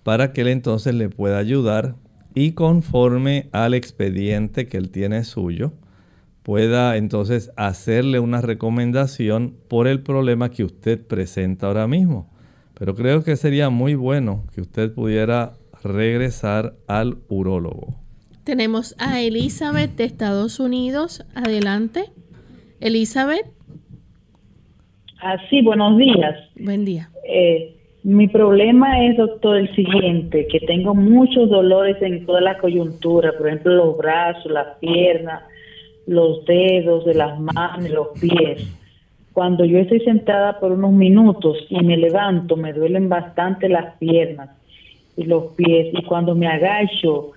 [0.05, 1.95] para que él entonces le pueda ayudar
[2.35, 5.73] y conforme al expediente que él tiene suyo,
[6.43, 12.29] pueda entonces hacerle una recomendación por el problema que usted presenta ahora mismo.
[12.77, 15.53] Pero creo que sería muy bueno que usted pudiera
[15.83, 17.95] regresar al urólogo.
[18.43, 21.25] Tenemos a Elizabeth de Estados Unidos.
[21.33, 22.11] Adelante.
[22.79, 23.47] Elizabeth.
[25.19, 26.35] Así, ah, buenos días.
[26.57, 27.09] Buen día.
[27.27, 27.74] Eh,
[28.05, 33.47] mi problema es, doctor, el siguiente, que tengo muchos dolores en toda la coyuntura, por
[33.47, 35.43] ejemplo, los brazos, las piernas,
[36.07, 38.65] los dedos de las manos, los pies
[39.35, 44.49] cuando yo estoy sentada por unos minutos y me levanto, me duelen bastante las piernas
[45.17, 45.89] y los pies.
[45.91, 47.31] Y cuando me agacho,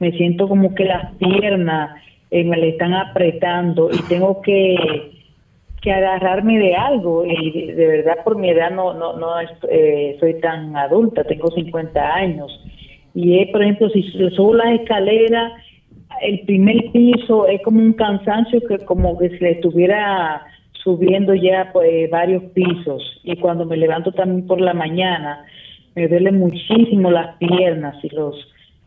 [0.00, 2.00] me siento como que las piernas
[2.30, 5.21] eh, me le están apretando y tengo que,
[5.82, 7.24] que agarrarme de algo.
[7.26, 9.28] Y de, verdad, por mi edad, no, no, no
[9.68, 12.50] eh, soy tan adulta, tengo 50 años.
[13.14, 15.52] Y por ejemplo, si subo las escaleras,
[16.22, 20.46] el primer piso es como un cansancio que como que se le estuviera
[20.82, 25.44] subiendo ya pues, varios pisos y cuando me levanto también por la mañana
[25.94, 28.34] me duelen muchísimo las piernas y los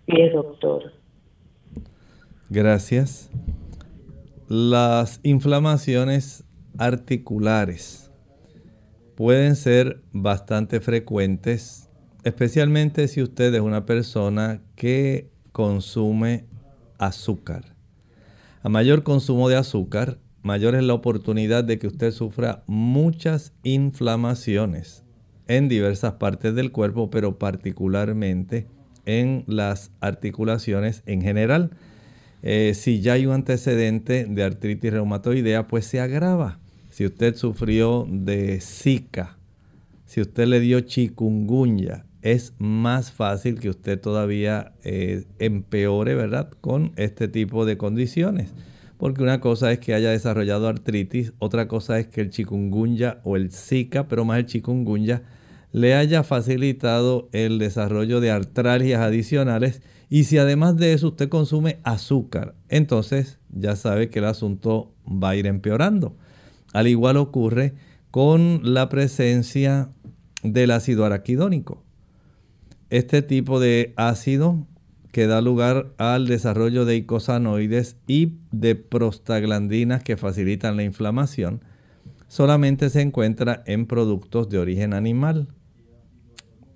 [0.05, 0.91] pies, doctor.
[2.49, 3.31] Gracias.
[4.47, 6.44] Las inflamaciones
[6.77, 8.11] articulares
[9.15, 11.89] pueden ser bastante frecuentes,
[12.23, 16.45] especialmente si usted es una persona que consume
[16.97, 17.75] azúcar.
[18.61, 25.03] A mayor consumo de azúcar, mayor es la oportunidad de que usted sufra muchas inflamaciones
[25.47, 28.67] en diversas partes del cuerpo, pero particularmente
[29.05, 31.71] en las articulaciones en general.
[32.41, 36.59] Eh, si ya hay un antecedente de artritis reumatoidea, pues se agrava.
[36.95, 39.37] Si usted sufrió de Zika,
[40.05, 46.49] si usted le dio chikungunya, es más fácil que usted todavía eh, empeore, ¿verdad?
[46.61, 48.53] Con este tipo de condiciones
[48.97, 53.35] porque una cosa es que haya desarrollado artritis, otra cosa es que el chikungunya o
[53.35, 55.23] el zika, pero más el chikungunya,
[55.73, 61.79] le haya facilitado el desarrollo de artralgias adicionales y si además de eso usted consume
[61.83, 66.15] azúcar, entonces ya sabe que el asunto va a ir empeorando.
[66.75, 67.73] Al igual ocurre
[68.11, 69.91] con la presencia
[70.43, 71.81] del ácido araquidónico.
[72.89, 74.67] Este tipo de ácido
[75.13, 81.63] que da lugar al desarrollo de icosanoides y de prostaglandinas que facilitan la inflamación,
[82.27, 85.47] solamente se encuentra en productos de origen animal.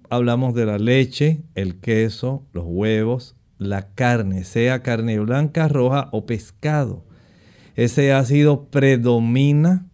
[0.09, 6.25] Hablamos de la leche, el queso, los huevos, la carne, sea carne blanca, roja o
[6.25, 7.03] pescado.
[7.75, 9.88] Ese ácido predomina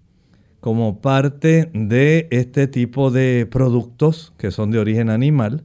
[0.65, 5.63] como parte de este tipo de productos que son de origen animal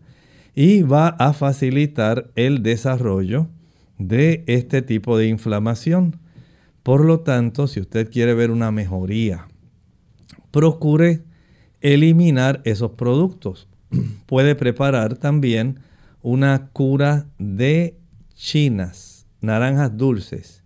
[0.54, 3.48] y va a facilitar el desarrollo
[3.96, 6.16] de este tipo de inflamación.
[6.82, 9.48] Por lo tanto, si usted quiere ver una mejoría,
[10.50, 11.22] procure
[11.80, 13.68] eliminar esos productos.
[14.26, 15.80] puede preparar también
[16.20, 17.96] una cura de
[18.34, 20.59] chinas, naranjas dulces.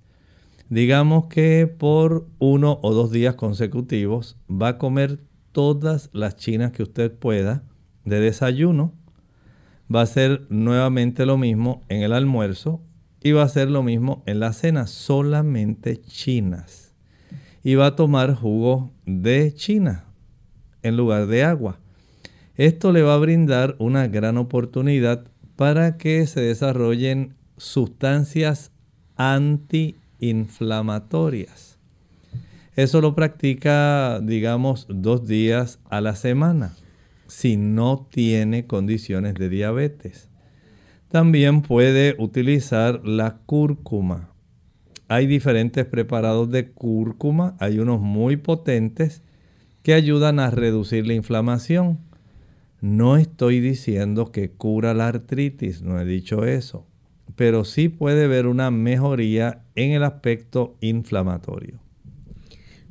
[0.75, 5.21] Digamos que por uno o dos días consecutivos va a comer
[5.53, 7.63] todas las chinas que usted pueda
[8.05, 8.93] de desayuno.
[9.95, 12.83] Va a hacer nuevamente lo mismo en el almuerzo
[13.23, 16.93] y va a hacer lo mismo en la cena, solamente chinas.
[17.63, 20.07] Y va a tomar jugo de china
[20.83, 21.79] en lugar de agua.
[22.57, 28.73] Esto le va a brindar una gran oportunidad para que se desarrollen sustancias
[30.25, 31.79] antiinflamatorias.
[32.77, 36.75] Eso lo practica, digamos, dos días a la semana,
[37.29, 40.29] si no tiene condiciones de diabetes.
[41.09, 44.31] También puede utilizar la cúrcuma.
[45.07, 49.23] Hay diferentes preparados de cúrcuma, hay unos muy potentes
[49.85, 51.99] que ayudan a reducir la inflamación.
[52.81, 56.87] No estoy diciendo que cura la artritis, no he dicho eso,
[57.37, 61.85] pero sí puede ver una mejoría en el aspecto inflamatorio.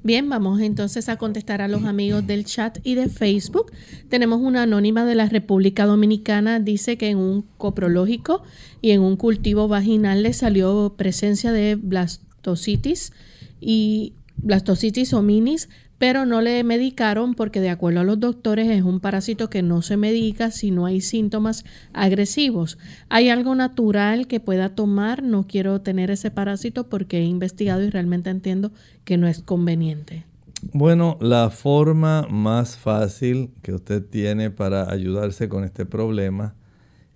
[0.06, 3.72] Bien, vamos entonces a contestar a los amigos del chat y de Facebook.
[4.10, 8.44] Tenemos una anónima de la República Dominicana, dice que en un coprológico
[8.82, 13.14] y en un cultivo vaginal le salió presencia de blastocitis
[13.62, 15.70] y blastocitis hominis
[16.04, 19.82] pero no le medicaron porque de acuerdo a los doctores es un parásito que no
[19.82, 22.78] se medica si no hay síntomas agresivos.
[23.08, 25.24] ¿Hay algo natural que pueda tomar?
[25.24, 28.74] No quiero tener ese parásito porque he investigado y realmente entiendo
[29.06, 30.26] que no es conveniente.
[30.74, 36.54] Bueno, la forma más fácil que usted tiene para ayudarse con este problema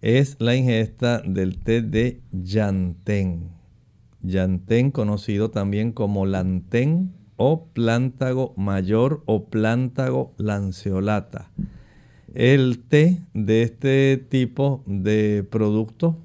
[0.01, 3.49] es la ingesta del té de yantén.
[4.21, 11.51] Yantén conocido también como lantén o plántago mayor o plántago lanceolata.
[12.33, 16.17] El té de este tipo de producto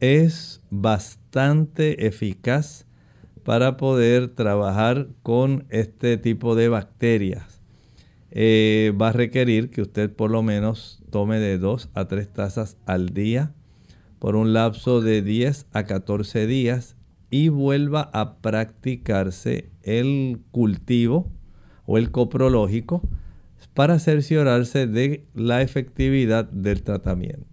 [0.00, 2.86] es bastante eficaz
[3.44, 7.60] para poder trabajar con este tipo de bacterias.
[8.30, 12.76] Eh, va a requerir que usted por lo menos tome de 2 a 3 tazas
[12.86, 13.52] al día
[14.20, 16.96] por un lapso de 10 a 14 días
[17.30, 21.30] y vuelva a practicarse el cultivo
[21.86, 23.02] o el coprológico
[23.74, 27.49] para cerciorarse de la efectividad del tratamiento.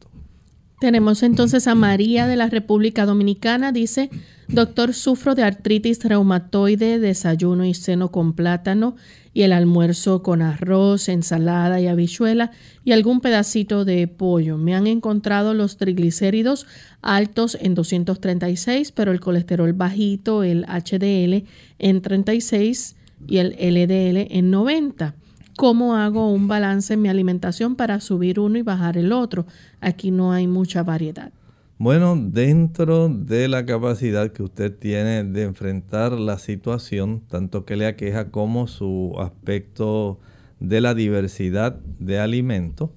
[0.80, 3.72] Tenemos entonces a María de la República Dominicana.
[3.72, 4.12] Dice,
[4.48, 8.96] doctor, sufro de artritis reumatoide, desayuno y seno con plátano
[9.34, 12.52] y el almuerzo con arroz, ensalada y habichuela
[12.86, 14.60] y algún pedacito de pollo.
[14.60, 16.68] Me han encontrado los triglicéridos
[17.02, 21.48] altos en 236, pero el colesterol bajito, el HDL
[21.80, 22.96] en 36
[23.28, 25.16] y el LDL en 90.
[25.58, 29.48] ¿Cómo hago un balance en mi alimentación para subir uno y bajar el otro?
[29.82, 31.32] Aquí no hay mucha variedad.
[31.80, 37.88] Bueno, dentro de la capacidad que usted tiene de enfrentar la situación, tanto que le
[37.88, 40.20] aqueja como su aspecto
[40.60, 42.92] de la diversidad de alimentos,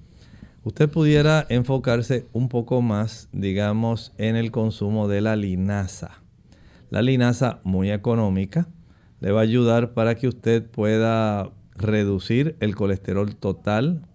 [0.63, 6.21] usted pudiera enfocarse un poco más, digamos, en el consumo de la linaza.
[6.91, 8.69] La linaza muy económica
[9.21, 14.07] le va a ayudar para que usted pueda reducir el colesterol total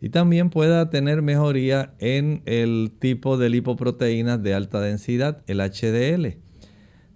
[0.00, 6.38] y también pueda tener mejoría en el tipo de lipoproteínas de alta densidad, el HDL.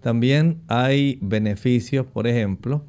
[0.02, 2.84] También hay beneficios, por ejemplo,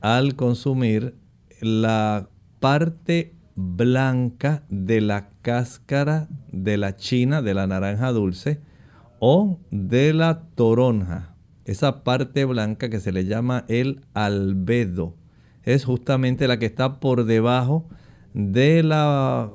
[0.00, 1.14] al consumir
[1.60, 8.60] la parte blanca de la cáscara de la china, de la naranja dulce
[9.20, 11.36] o de la toronja.
[11.64, 15.14] Esa parte blanca que se le llama el albedo
[15.66, 17.84] es justamente la que está por debajo
[18.32, 19.50] de la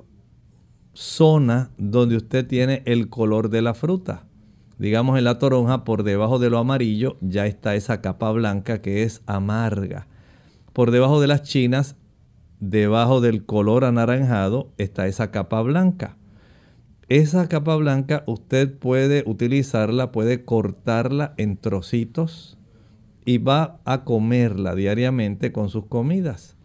[0.94, 4.26] zona donde usted tiene el color de la fruta.
[4.78, 9.04] Digamos en la toronja, por debajo de lo amarillo ya está esa capa blanca que
[9.04, 10.08] es amarga.
[10.74, 11.96] Por debajo de las chinas,
[12.60, 16.18] debajo del color anaranjado, está esa capa blanca.
[17.08, 22.58] Esa capa blanca usted puede utilizarla, puede cortarla en trocitos
[23.26, 26.58] y va a comerla diariamente con sus comidas.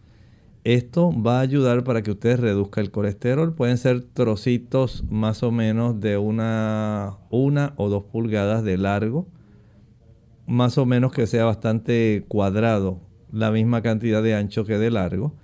[0.65, 3.55] Esto va a ayudar para que usted reduzca el colesterol.
[3.55, 9.29] Pueden ser trocitos más o menos de una, una o dos pulgadas de largo.
[10.49, 13.01] Más o menos que sea bastante cuadrado,
[13.31, 15.35] la misma cantidad de ancho que de largo.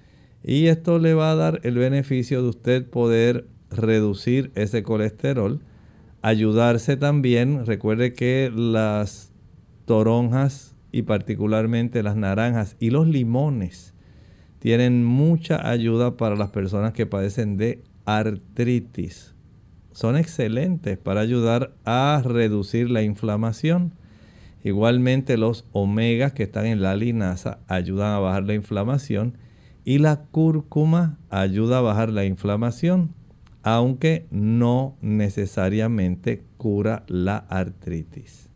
[0.43, 5.61] Y esto le va a dar el beneficio de usted poder reducir ese colesterol.
[6.21, 9.33] Ayudarse también, recuerde que las
[9.85, 13.95] toronjas y particularmente las naranjas y los limones
[14.59, 19.35] tienen mucha ayuda para las personas que padecen de artritis.
[19.91, 23.95] Son excelentes para ayudar a reducir la inflamación.
[24.63, 29.37] Igualmente los omegas que están en la linaza ayudan a bajar la inflamación
[29.85, 33.15] y la cúrcuma ayuda a bajar la inflamación,
[33.65, 38.52] aunque no necesariamente cura la artritis.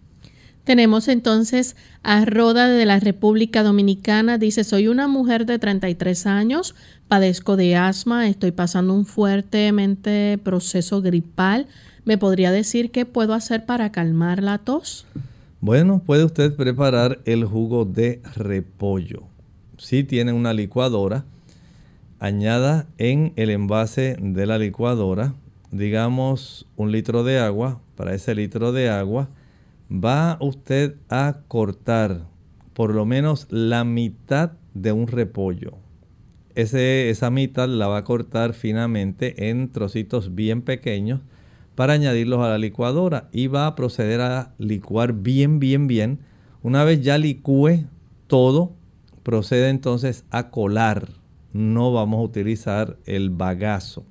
[0.66, 4.36] Tenemos entonces a Roda de la República Dominicana.
[4.36, 6.74] Dice, soy una mujer de 33 años,
[7.06, 11.68] padezco de asma, estoy pasando un fuertemente proceso gripal.
[12.04, 15.06] ¿Me podría decir qué puedo hacer para calmar la tos?
[15.60, 19.22] Bueno, puede usted preparar el jugo de repollo.
[19.78, 21.24] Si tiene una licuadora,
[22.18, 25.32] añada en el envase de la licuadora,
[25.70, 27.80] digamos, un litro de agua.
[27.94, 29.28] Para ese litro de agua,
[29.90, 32.26] va usted a cortar
[32.72, 35.78] por lo menos la mitad de un repollo.
[36.54, 41.20] esa mitad la va a cortar finamente en trocitos bien pequeños
[41.74, 46.18] para añadirlos a la licuadora y va a proceder a licuar bien, bien, bien.
[46.62, 47.86] Una vez ya licúe
[48.26, 48.72] todo,
[49.22, 51.08] procede entonces a colar.
[51.52, 54.04] No vamos a utilizar el bagazo.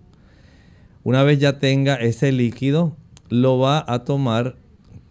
[1.03, 2.95] Una vez ya tenga ese líquido,
[3.29, 4.55] lo va a tomar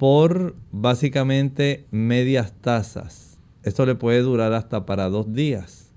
[0.04, 3.38] por básicamente medias tazas.
[3.62, 5.92] Esto le puede durar hasta para dos días.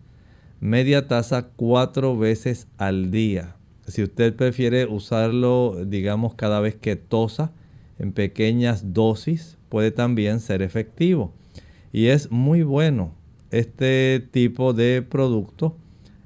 [0.61, 3.57] Media taza cuatro veces al día.
[3.85, 7.51] Si usted prefiere usarlo, digamos, cada vez que tosa,
[7.99, 11.33] en pequeñas dosis, puede también ser efectivo.
[11.91, 13.13] Y es muy bueno.
[13.51, 15.75] Este tipo de producto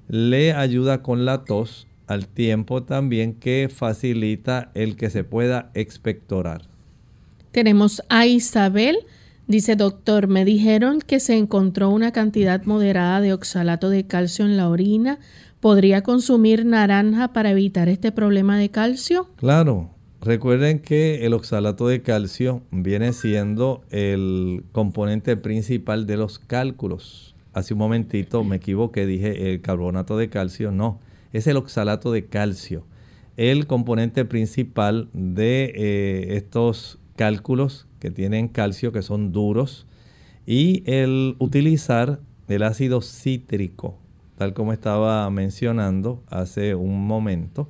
[0.08, 6.71] le ayuda con la tos al tiempo también que facilita el que se pueda expectorar.
[7.52, 9.00] Tenemos a Isabel.
[9.48, 14.56] Dice, doctor, me dijeron que se encontró una cantidad moderada de oxalato de calcio en
[14.56, 15.20] la orina.
[15.60, 19.30] ¿Podría consumir naranja para evitar este problema de calcio?
[19.36, 19.90] Claro.
[20.22, 27.36] Recuerden que el oxalato de calcio viene siendo el componente principal de los cálculos.
[27.54, 30.72] Hace un momentito me equivoqué, dije el carbonato de calcio.
[30.72, 31.00] No,
[31.34, 32.86] es el oxalato de calcio.
[33.36, 39.88] El componente principal de eh, estos cálculos que tienen calcio que son duros
[40.46, 43.98] y el utilizar el ácido cítrico,
[44.38, 47.70] tal como estaba mencionando hace un momento,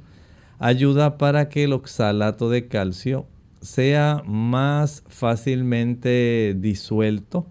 [0.59, 3.27] ayuda para que el oxalato de calcio
[3.61, 7.45] sea más fácilmente disuelto.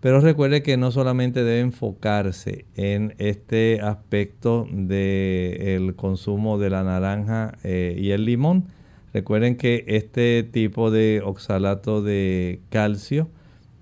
[0.00, 7.58] Pero recuerde que no solamente debe enfocarse en este aspecto del consumo de la naranja
[7.64, 8.66] eh, y el limón,
[9.12, 13.28] Recuerden que este tipo de oxalato de calcio,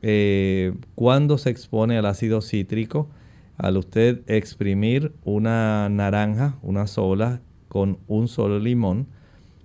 [0.02, 3.08] eh, cuando se expone al ácido cítrico,
[3.56, 9.06] al usted exprimir una naranja, una sola, con un solo limón,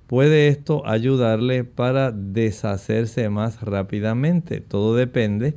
[0.07, 4.59] puede esto ayudarle para deshacerse más rápidamente.
[4.59, 5.55] Todo depende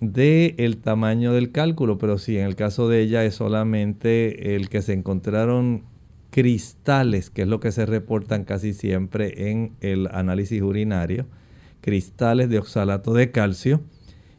[0.00, 4.82] del tamaño del cálculo, pero si en el caso de ella es solamente el que
[4.82, 5.84] se encontraron
[6.32, 11.26] cristales, que es lo que se reportan casi siempre en el análisis urinario,
[11.82, 13.82] cristales de oxalato de calcio,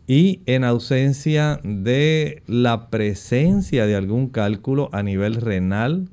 [0.08, 6.10] y en ausencia de la presencia de algún cálculo a nivel renal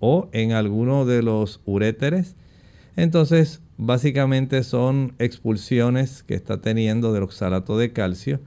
[0.00, 2.34] o en alguno de los uréteres,
[2.96, 8.40] entonces básicamente son expulsiones que está teniendo del oxalato de calcio.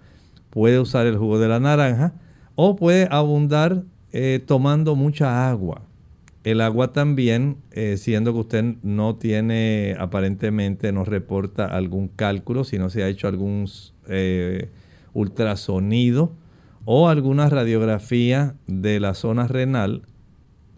[0.50, 2.14] Puede usar el jugo de la naranja
[2.56, 5.84] o puede abundar eh, tomando mucha agua.
[6.44, 12.80] El agua también, eh, siendo que usted no tiene, aparentemente no reporta algún cálculo, si
[12.80, 13.70] no se ha hecho algún
[14.08, 14.70] eh,
[15.14, 16.32] ultrasonido
[16.86, 20.02] o alguna radiografía de la zona renal,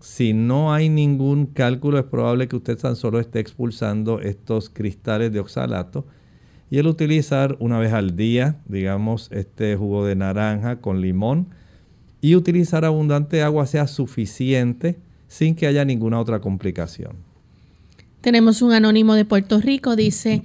[0.01, 5.31] si no hay ningún cálculo es probable que usted tan solo esté expulsando estos cristales
[5.31, 6.05] de oxalato
[6.69, 11.47] y el utilizar una vez al día, digamos, este jugo de naranja con limón
[12.19, 14.97] y utilizar abundante agua sea suficiente
[15.33, 17.13] sin que haya ninguna otra complicación.
[18.21, 20.43] Tenemos un anónimo de Puerto Rico, dice,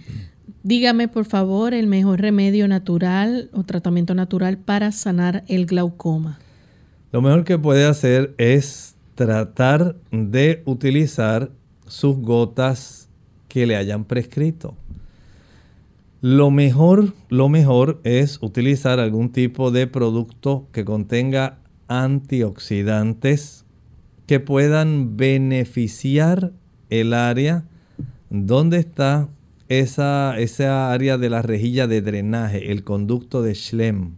[0.63, 6.39] dígame por favor el mejor remedio natural o tratamiento natural para sanar el glaucoma.
[7.13, 11.51] Lo mejor que puede hacer es tratar de utilizar
[11.87, 13.11] sus gotas
[13.49, 14.75] que le hayan prescrito.
[16.23, 21.59] Lo mejor, lo mejor es utilizar algún tipo de producto que contenga
[21.89, 23.58] antioxidantes
[24.29, 26.53] que puedan beneficiar
[26.91, 27.65] el área
[28.29, 29.31] donde está
[29.71, 34.17] esa, esa área de la rejilla de drenaje, el conducto de Schlemm,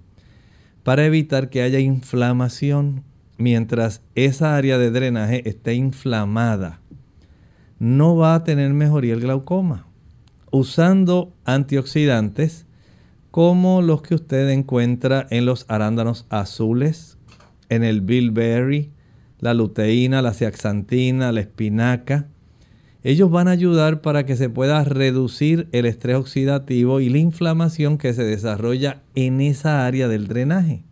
[0.83, 3.05] para evitar que haya inflamación
[3.39, 6.81] mientras esa área de drenaje esté inflamada.
[7.79, 9.87] no va a tener mejoría el glaucoma.
[10.51, 12.67] Usando antioxidantes
[13.31, 17.17] como los que usted encuentra en los arándanos azules,
[17.69, 18.91] en el bilberry,
[19.41, 22.29] la luteína, la zeaxantina, la espinaca.
[23.03, 27.97] Ellos van a ayudar para que se pueda reducir el estrés oxidativo y la inflamación
[27.97, 30.85] que se desarrolla en esa área del drenaje.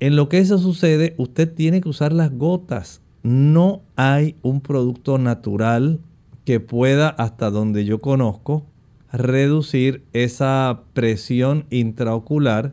[0.00, 3.02] En lo que eso sucede, usted tiene que usar las gotas.
[3.22, 6.00] No hay un producto natural
[6.46, 8.64] que pueda, hasta donde yo conozco,
[9.12, 12.72] reducir esa presión intraocular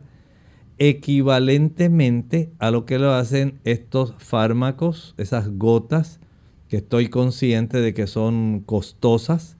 [0.78, 6.20] equivalentemente a lo que lo hacen estos fármacos, esas gotas,
[6.68, 9.56] que estoy consciente de que son costosas,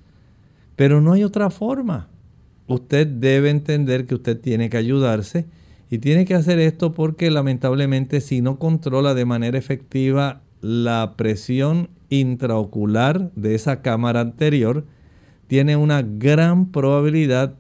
[0.76, 2.08] pero no hay otra forma.
[2.66, 5.46] Usted debe entender que usted tiene que ayudarse
[5.90, 11.88] y tiene que hacer esto porque lamentablemente si no controla de manera efectiva la presión
[12.10, 14.84] intraocular de esa cámara anterior,
[15.46, 17.54] tiene una gran probabilidad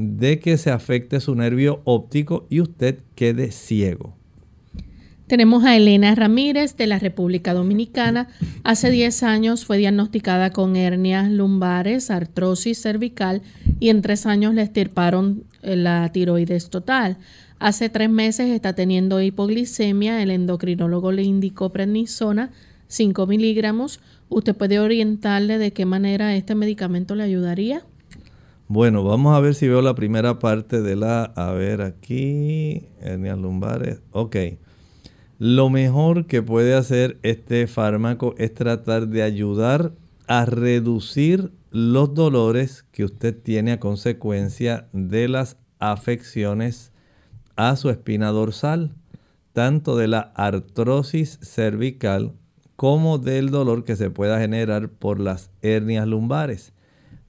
[0.00, 4.16] de que se afecte su nervio óptico y usted quede ciego.
[5.26, 8.28] Tenemos a Elena Ramírez de la República Dominicana.
[8.64, 13.42] Hace 10 años fue diagnosticada con hernias lumbares, artrosis cervical
[13.78, 17.18] y en tres años le estirparon eh, la tiroides total.
[17.60, 20.20] Hace tres meses está teniendo hipoglicemia.
[20.20, 22.50] El endocrinólogo le indicó prednisona
[22.88, 24.00] 5 miligramos.
[24.30, 27.84] ¿Usted puede orientarle de qué manera este medicamento le ayudaría?
[28.72, 31.24] Bueno, vamos a ver si veo la primera parte de la...
[31.24, 34.00] A ver aquí, hernias lumbares.
[34.12, 34.36] Ok.
[35.40, 39.90] Lo mejor que puede hacer este fármaco es tratar de ayudar
[40.28, 46.92] a reducir los dolores que usted tiene a consecuencia de las afecciones
[47.56, 48.94] a su espina dorsal,
[49.52, 52.34] tanto de la artrosis cervical
[52.76, 56.72] como del dolor que se pueda generar por las hernias lumbares.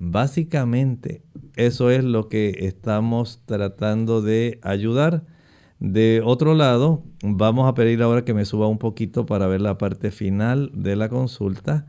[0.03, 1.21] Básicamente,
[1.55, 5.25] eso es lo que estamos tratando de ayudar.
[5.79, 9.77] De otro lado, vamos a pedir ahora que me suba un poquito para ver la
[9.77, 11.85] parte final de la consulta.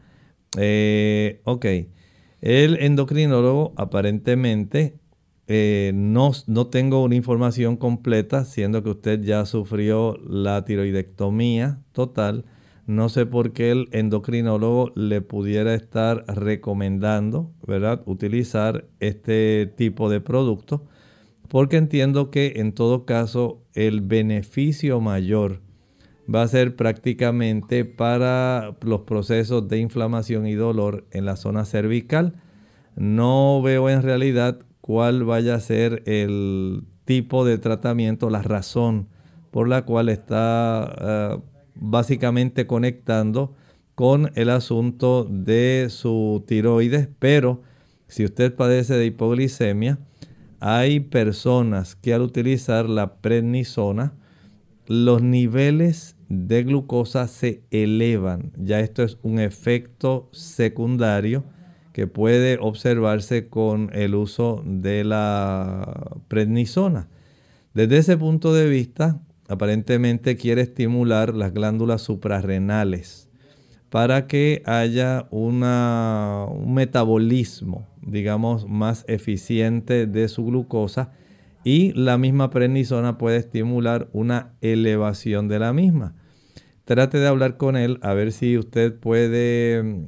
[0.58, 1.64] Eh, ok,
[2.42, 4.98] el endocrinólogo aparentemente
[5.46, 12.44] eh, no, no tengo una información completa, siendo que usted ya sufrió la tiroidectomía total
[12.86, 20.20] no sé por qué el endocrinólogo le pudiera estar recomendando, ¿verdad?, utilizar este tipo de
[20.20, 20.84] producto,
[21.48, 25.60] porque entiendo que en todo caso el beneficio mayor
[26.32, 32.34] va a ser prácticamente para los procesos de inflamación y dolor en la zona cervical.
[32.96, 39.08] No veo en realidad cuál vaya a ser el tipo de tratamiento, la razón
[39.50, 41.38] por la cual está ah,
[41.82, 43.54] básicamente conectando
[43.96, 47.60] con el asunto de su tiroides, pero
[48.06, 49.98] si usted padece de hipoglicemia,
[50.60, 54.14] hay personas que al utilizar la prednisona,
[54.86, 58.52] los niveles de glucosa se elevan.
[58.56, 61.44] Ya esto es un efecto secundario
[61.92, 67.08] que puede observarse con el uso de la prednisona.
[67.74, 73.28] Desde ese punto de vista, aparentemente quiere estimular las glándulas suprarrenales
[73.90, 75.60] para que haya un
[76.66, 81.12] metabolismo, digamos, más eficiente de su glucosa
[81.62, 86.14] y la misma prednisona puede estimular una elevación de la misma.
[86.84, 90.06] Trate de hablar con él a ver si usted puede, mm,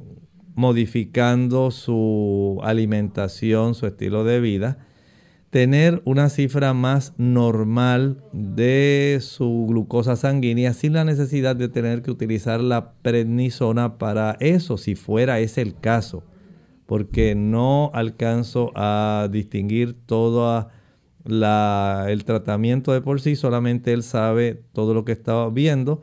[0.55, 4.79] modificando su alimentación, su estilo de vida,
[5.55, 12.11] tener una cifra más normal de su glucosa sanguínea sin la necesidad de tener que
[12.11, 16.23] utilizar la prednisona para eso, si fuera ese el caso,
[16.85, 20.67] porque no alcanzo a distinguir todo
[21.23, 26.01] el tratamiento de por sí, solamente él sabe todo lo que estaba viendo,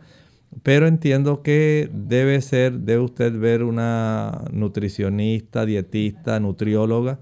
[0.63, 7.19] pero entiendo que debe ser, debe usted ver una nutricionista, dietista, nutrióloga,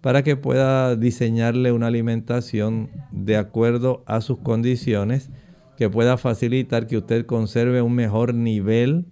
[0.00, 5.30] para que pueda diseñarle una alimentación de acuerdo a sus condiciones
[5.76, 9.06] que pueda facilitar que usted conserve un mejor nivel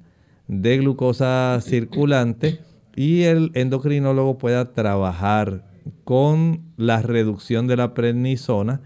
[0.49, 2.61] de glucosa circulante
[2.95, 5.65] y el endocrinólogo pueda trabajar
[6.05, 8.81] con la reducción de la prednisona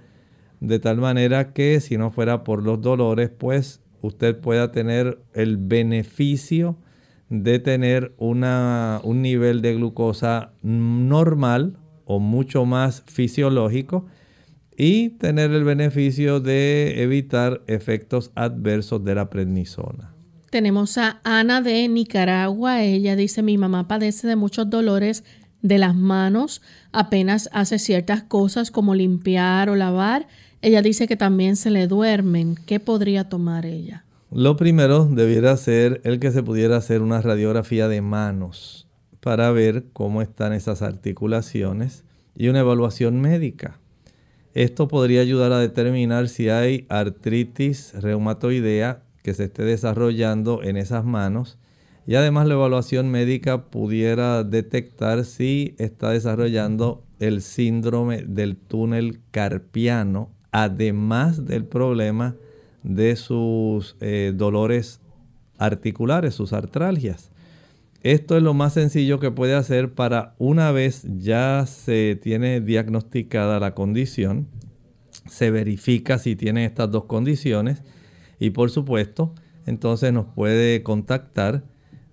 [0.60, 5.56] de tal manera que si no fuera por los dolores pues usted pueda tener el
[5.56, 6.76] beneficio
[7.30, 11.78] de tener una, un nivel de glucosa normal
[12.10, 14.06] o mucho más fisiológico
[14.76, 20.12] y tener el beneficio de evitar efectos adversos de la prednisona.
[20.50, 22.82] Tenemos a Ana de Nicaragua.
[22.82, 25.22] Ella dice, mi mamá padece de muchos dolores
[25.62, 30.26] de las manos, apenas hace ciertas cosas como limpiar o lavar.
[30.62, 32.56] Ella dice que también se le duermen.
[32.66, 34.04] ¿Qué podría tomar ella?
[34.32, 38.89] Lo primero debiera ser el que se pudiera hacer una radiografía de manos
[39.20, 42.04] para ver cómo están esas articulaciones
[42.36, 43.78] y una evaluación médica.
[44.54, 51.04] Esto podría ayudar a determinar si hay artritis reumatoidea que se esté desarrollando en esas
[51.04, 51.58] manos
[52.06, 60.30] y además la evaluación médica pudiera detectar si está desarrollando el síndrome del túnel carpiano,
[60.50, 62.34] además del problema
[62.82, 65.00] de sus eh, dolores
[65.58, 67.30] articulares, sus artralgias.
[68.02, 73.60] Esto es lo más sencillo que puede hacer para una vez ya se tiene diagnosticada
[73.60, 74.48] la condición,
[75.28, 77.82] se verifica si tiene estas dos condiciones
[78.38, 79.34] y por supuesto
[79.66, 81.62] entonces nos puede contactar,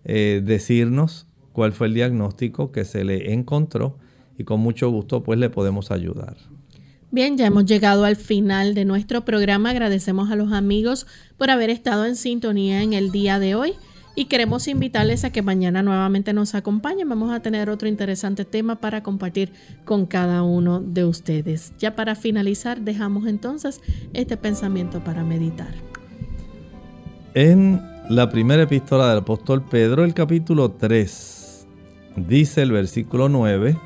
[0.03, 3.97] eh, decirnos cuál fue el diagnóstico que se le encontró
[4.37, 6.35] y con mucho gusto pues le podemos ayudar.
[7.11, 9.69] Bien, ya hemos llegado al final de nuestro programa.
[9.69, 11.07] Agradecemos a los amigos
[11.37, 13.73] por haber estado en sintonía en el día de hoy
[14.17, 17.07] y queremos invitarles a que mañana nuevamente nos acompañen.
[17.07, 19.53] Vamos a tener otro interesante tema para compartir
[19.85, 21.71] con cada uno de ustedes.
[21.77, 23.79] Ya para finalizar, dejamos entonces
[24.13, 25.71] este pensamiento para meditar.
[27.35, 31.67] En la primera epístola del apóstol Pedro, el capítulo 3,
[32.15, 33.77] dice el versículo 9,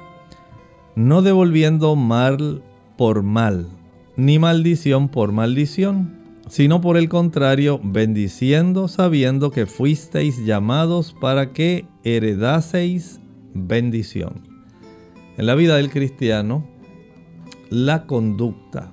[0.96, 2.64] no devolviendo mal
[2.98, 3.68] por mal,
[4.16, 6.21] ni maldición por maldición
[6.52, 13.22] sino por el contrario, bendiciendo, sabiendo que fuisteis llamados para que heredaseis
[13.54, 14.50] bendición.
[15.38, 16.68] En la vida del cristiano,
[17.70, 18.92] la conducta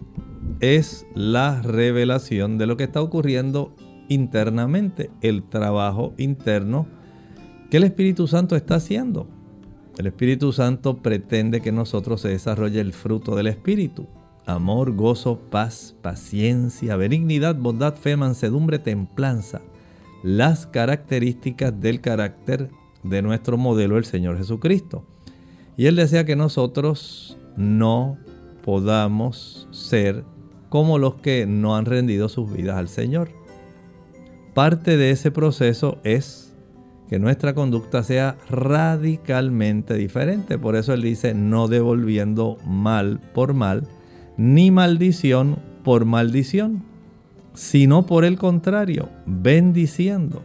[0.61, 3.75] es la revelación de lo que está ocurriendo
[4.09, 6.87] internamente, el trabajo interno
[7.73, 9.27] que el Espíritu Santo está haciendo.
[9.99, 14.07] El Espíritu Santo pretende que nosotros se desarrolle el fruto del Espíritu
[14.49, 19.61] amor, gozo, paz, paciencia, benignidad, bondad, fe, mansedumbre, templanza.
[20.23, 22.71] Las características del carácter
[23.03, 25.05] de nuestro modelo, el Señor Jesucristo.
[25.77, 28.17] Y Él desea que nosotros no
[28.65, 30.25] podamos ser
[30.71, 33.29] como los que no han rendido sus vidas al Señor.
[34.55, 36.57] Parte de ese proceso es
[37.09, 40.59] que nuestra conducta sea radicalmente diferente.
[40.59, 43.87] Por eso Él dice, no devolviendo mal por mal,
[44.39, 46.85] ni maldición por maldición,
[47.53, 50.43] sino por el contrario, bendiciendo,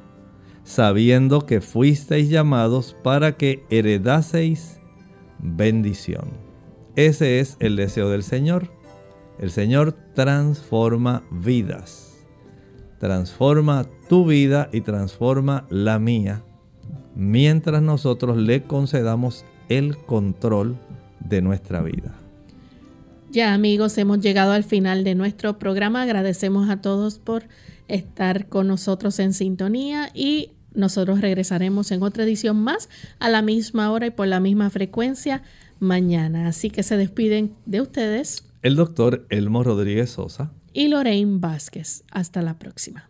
[0.66, 4.82] sabiendo que fuisteis llamados para que heredaseis
[5.39, 6.32] bendición.
[6.96, 8.70] Ese es el deseo del Señor.
[9.39, 12.26] El Señor transforma vidas.
[13.00, 16.44] Transforma tu vida y transforma la mía
[17.16, 20.78] mientras nosotros le concedamos el control
[21.20, 22.22] de nuestra vida.
[23.34, 26.03] Ya amigos, hemos llegado al final de nuestro programa.
[26.03, 27.45] Agradecemos a todos por
[27.88, 33.91] estar con nosotros en sintonía y nosotros regresaremos en otra edición más a la misma
[33.91, 35.41] hora y por la misma frecuencia
[35.79, 36.47] mañana.
[36.47, 38.45] Así que se despiden de ustedes.
[38.61, 40.51] El doctor Elmo Rodríguez Sosa.
[40.71, 42.03] Y Lorraine Vázquez.
[42.11, 43.09] Hasta la próxima.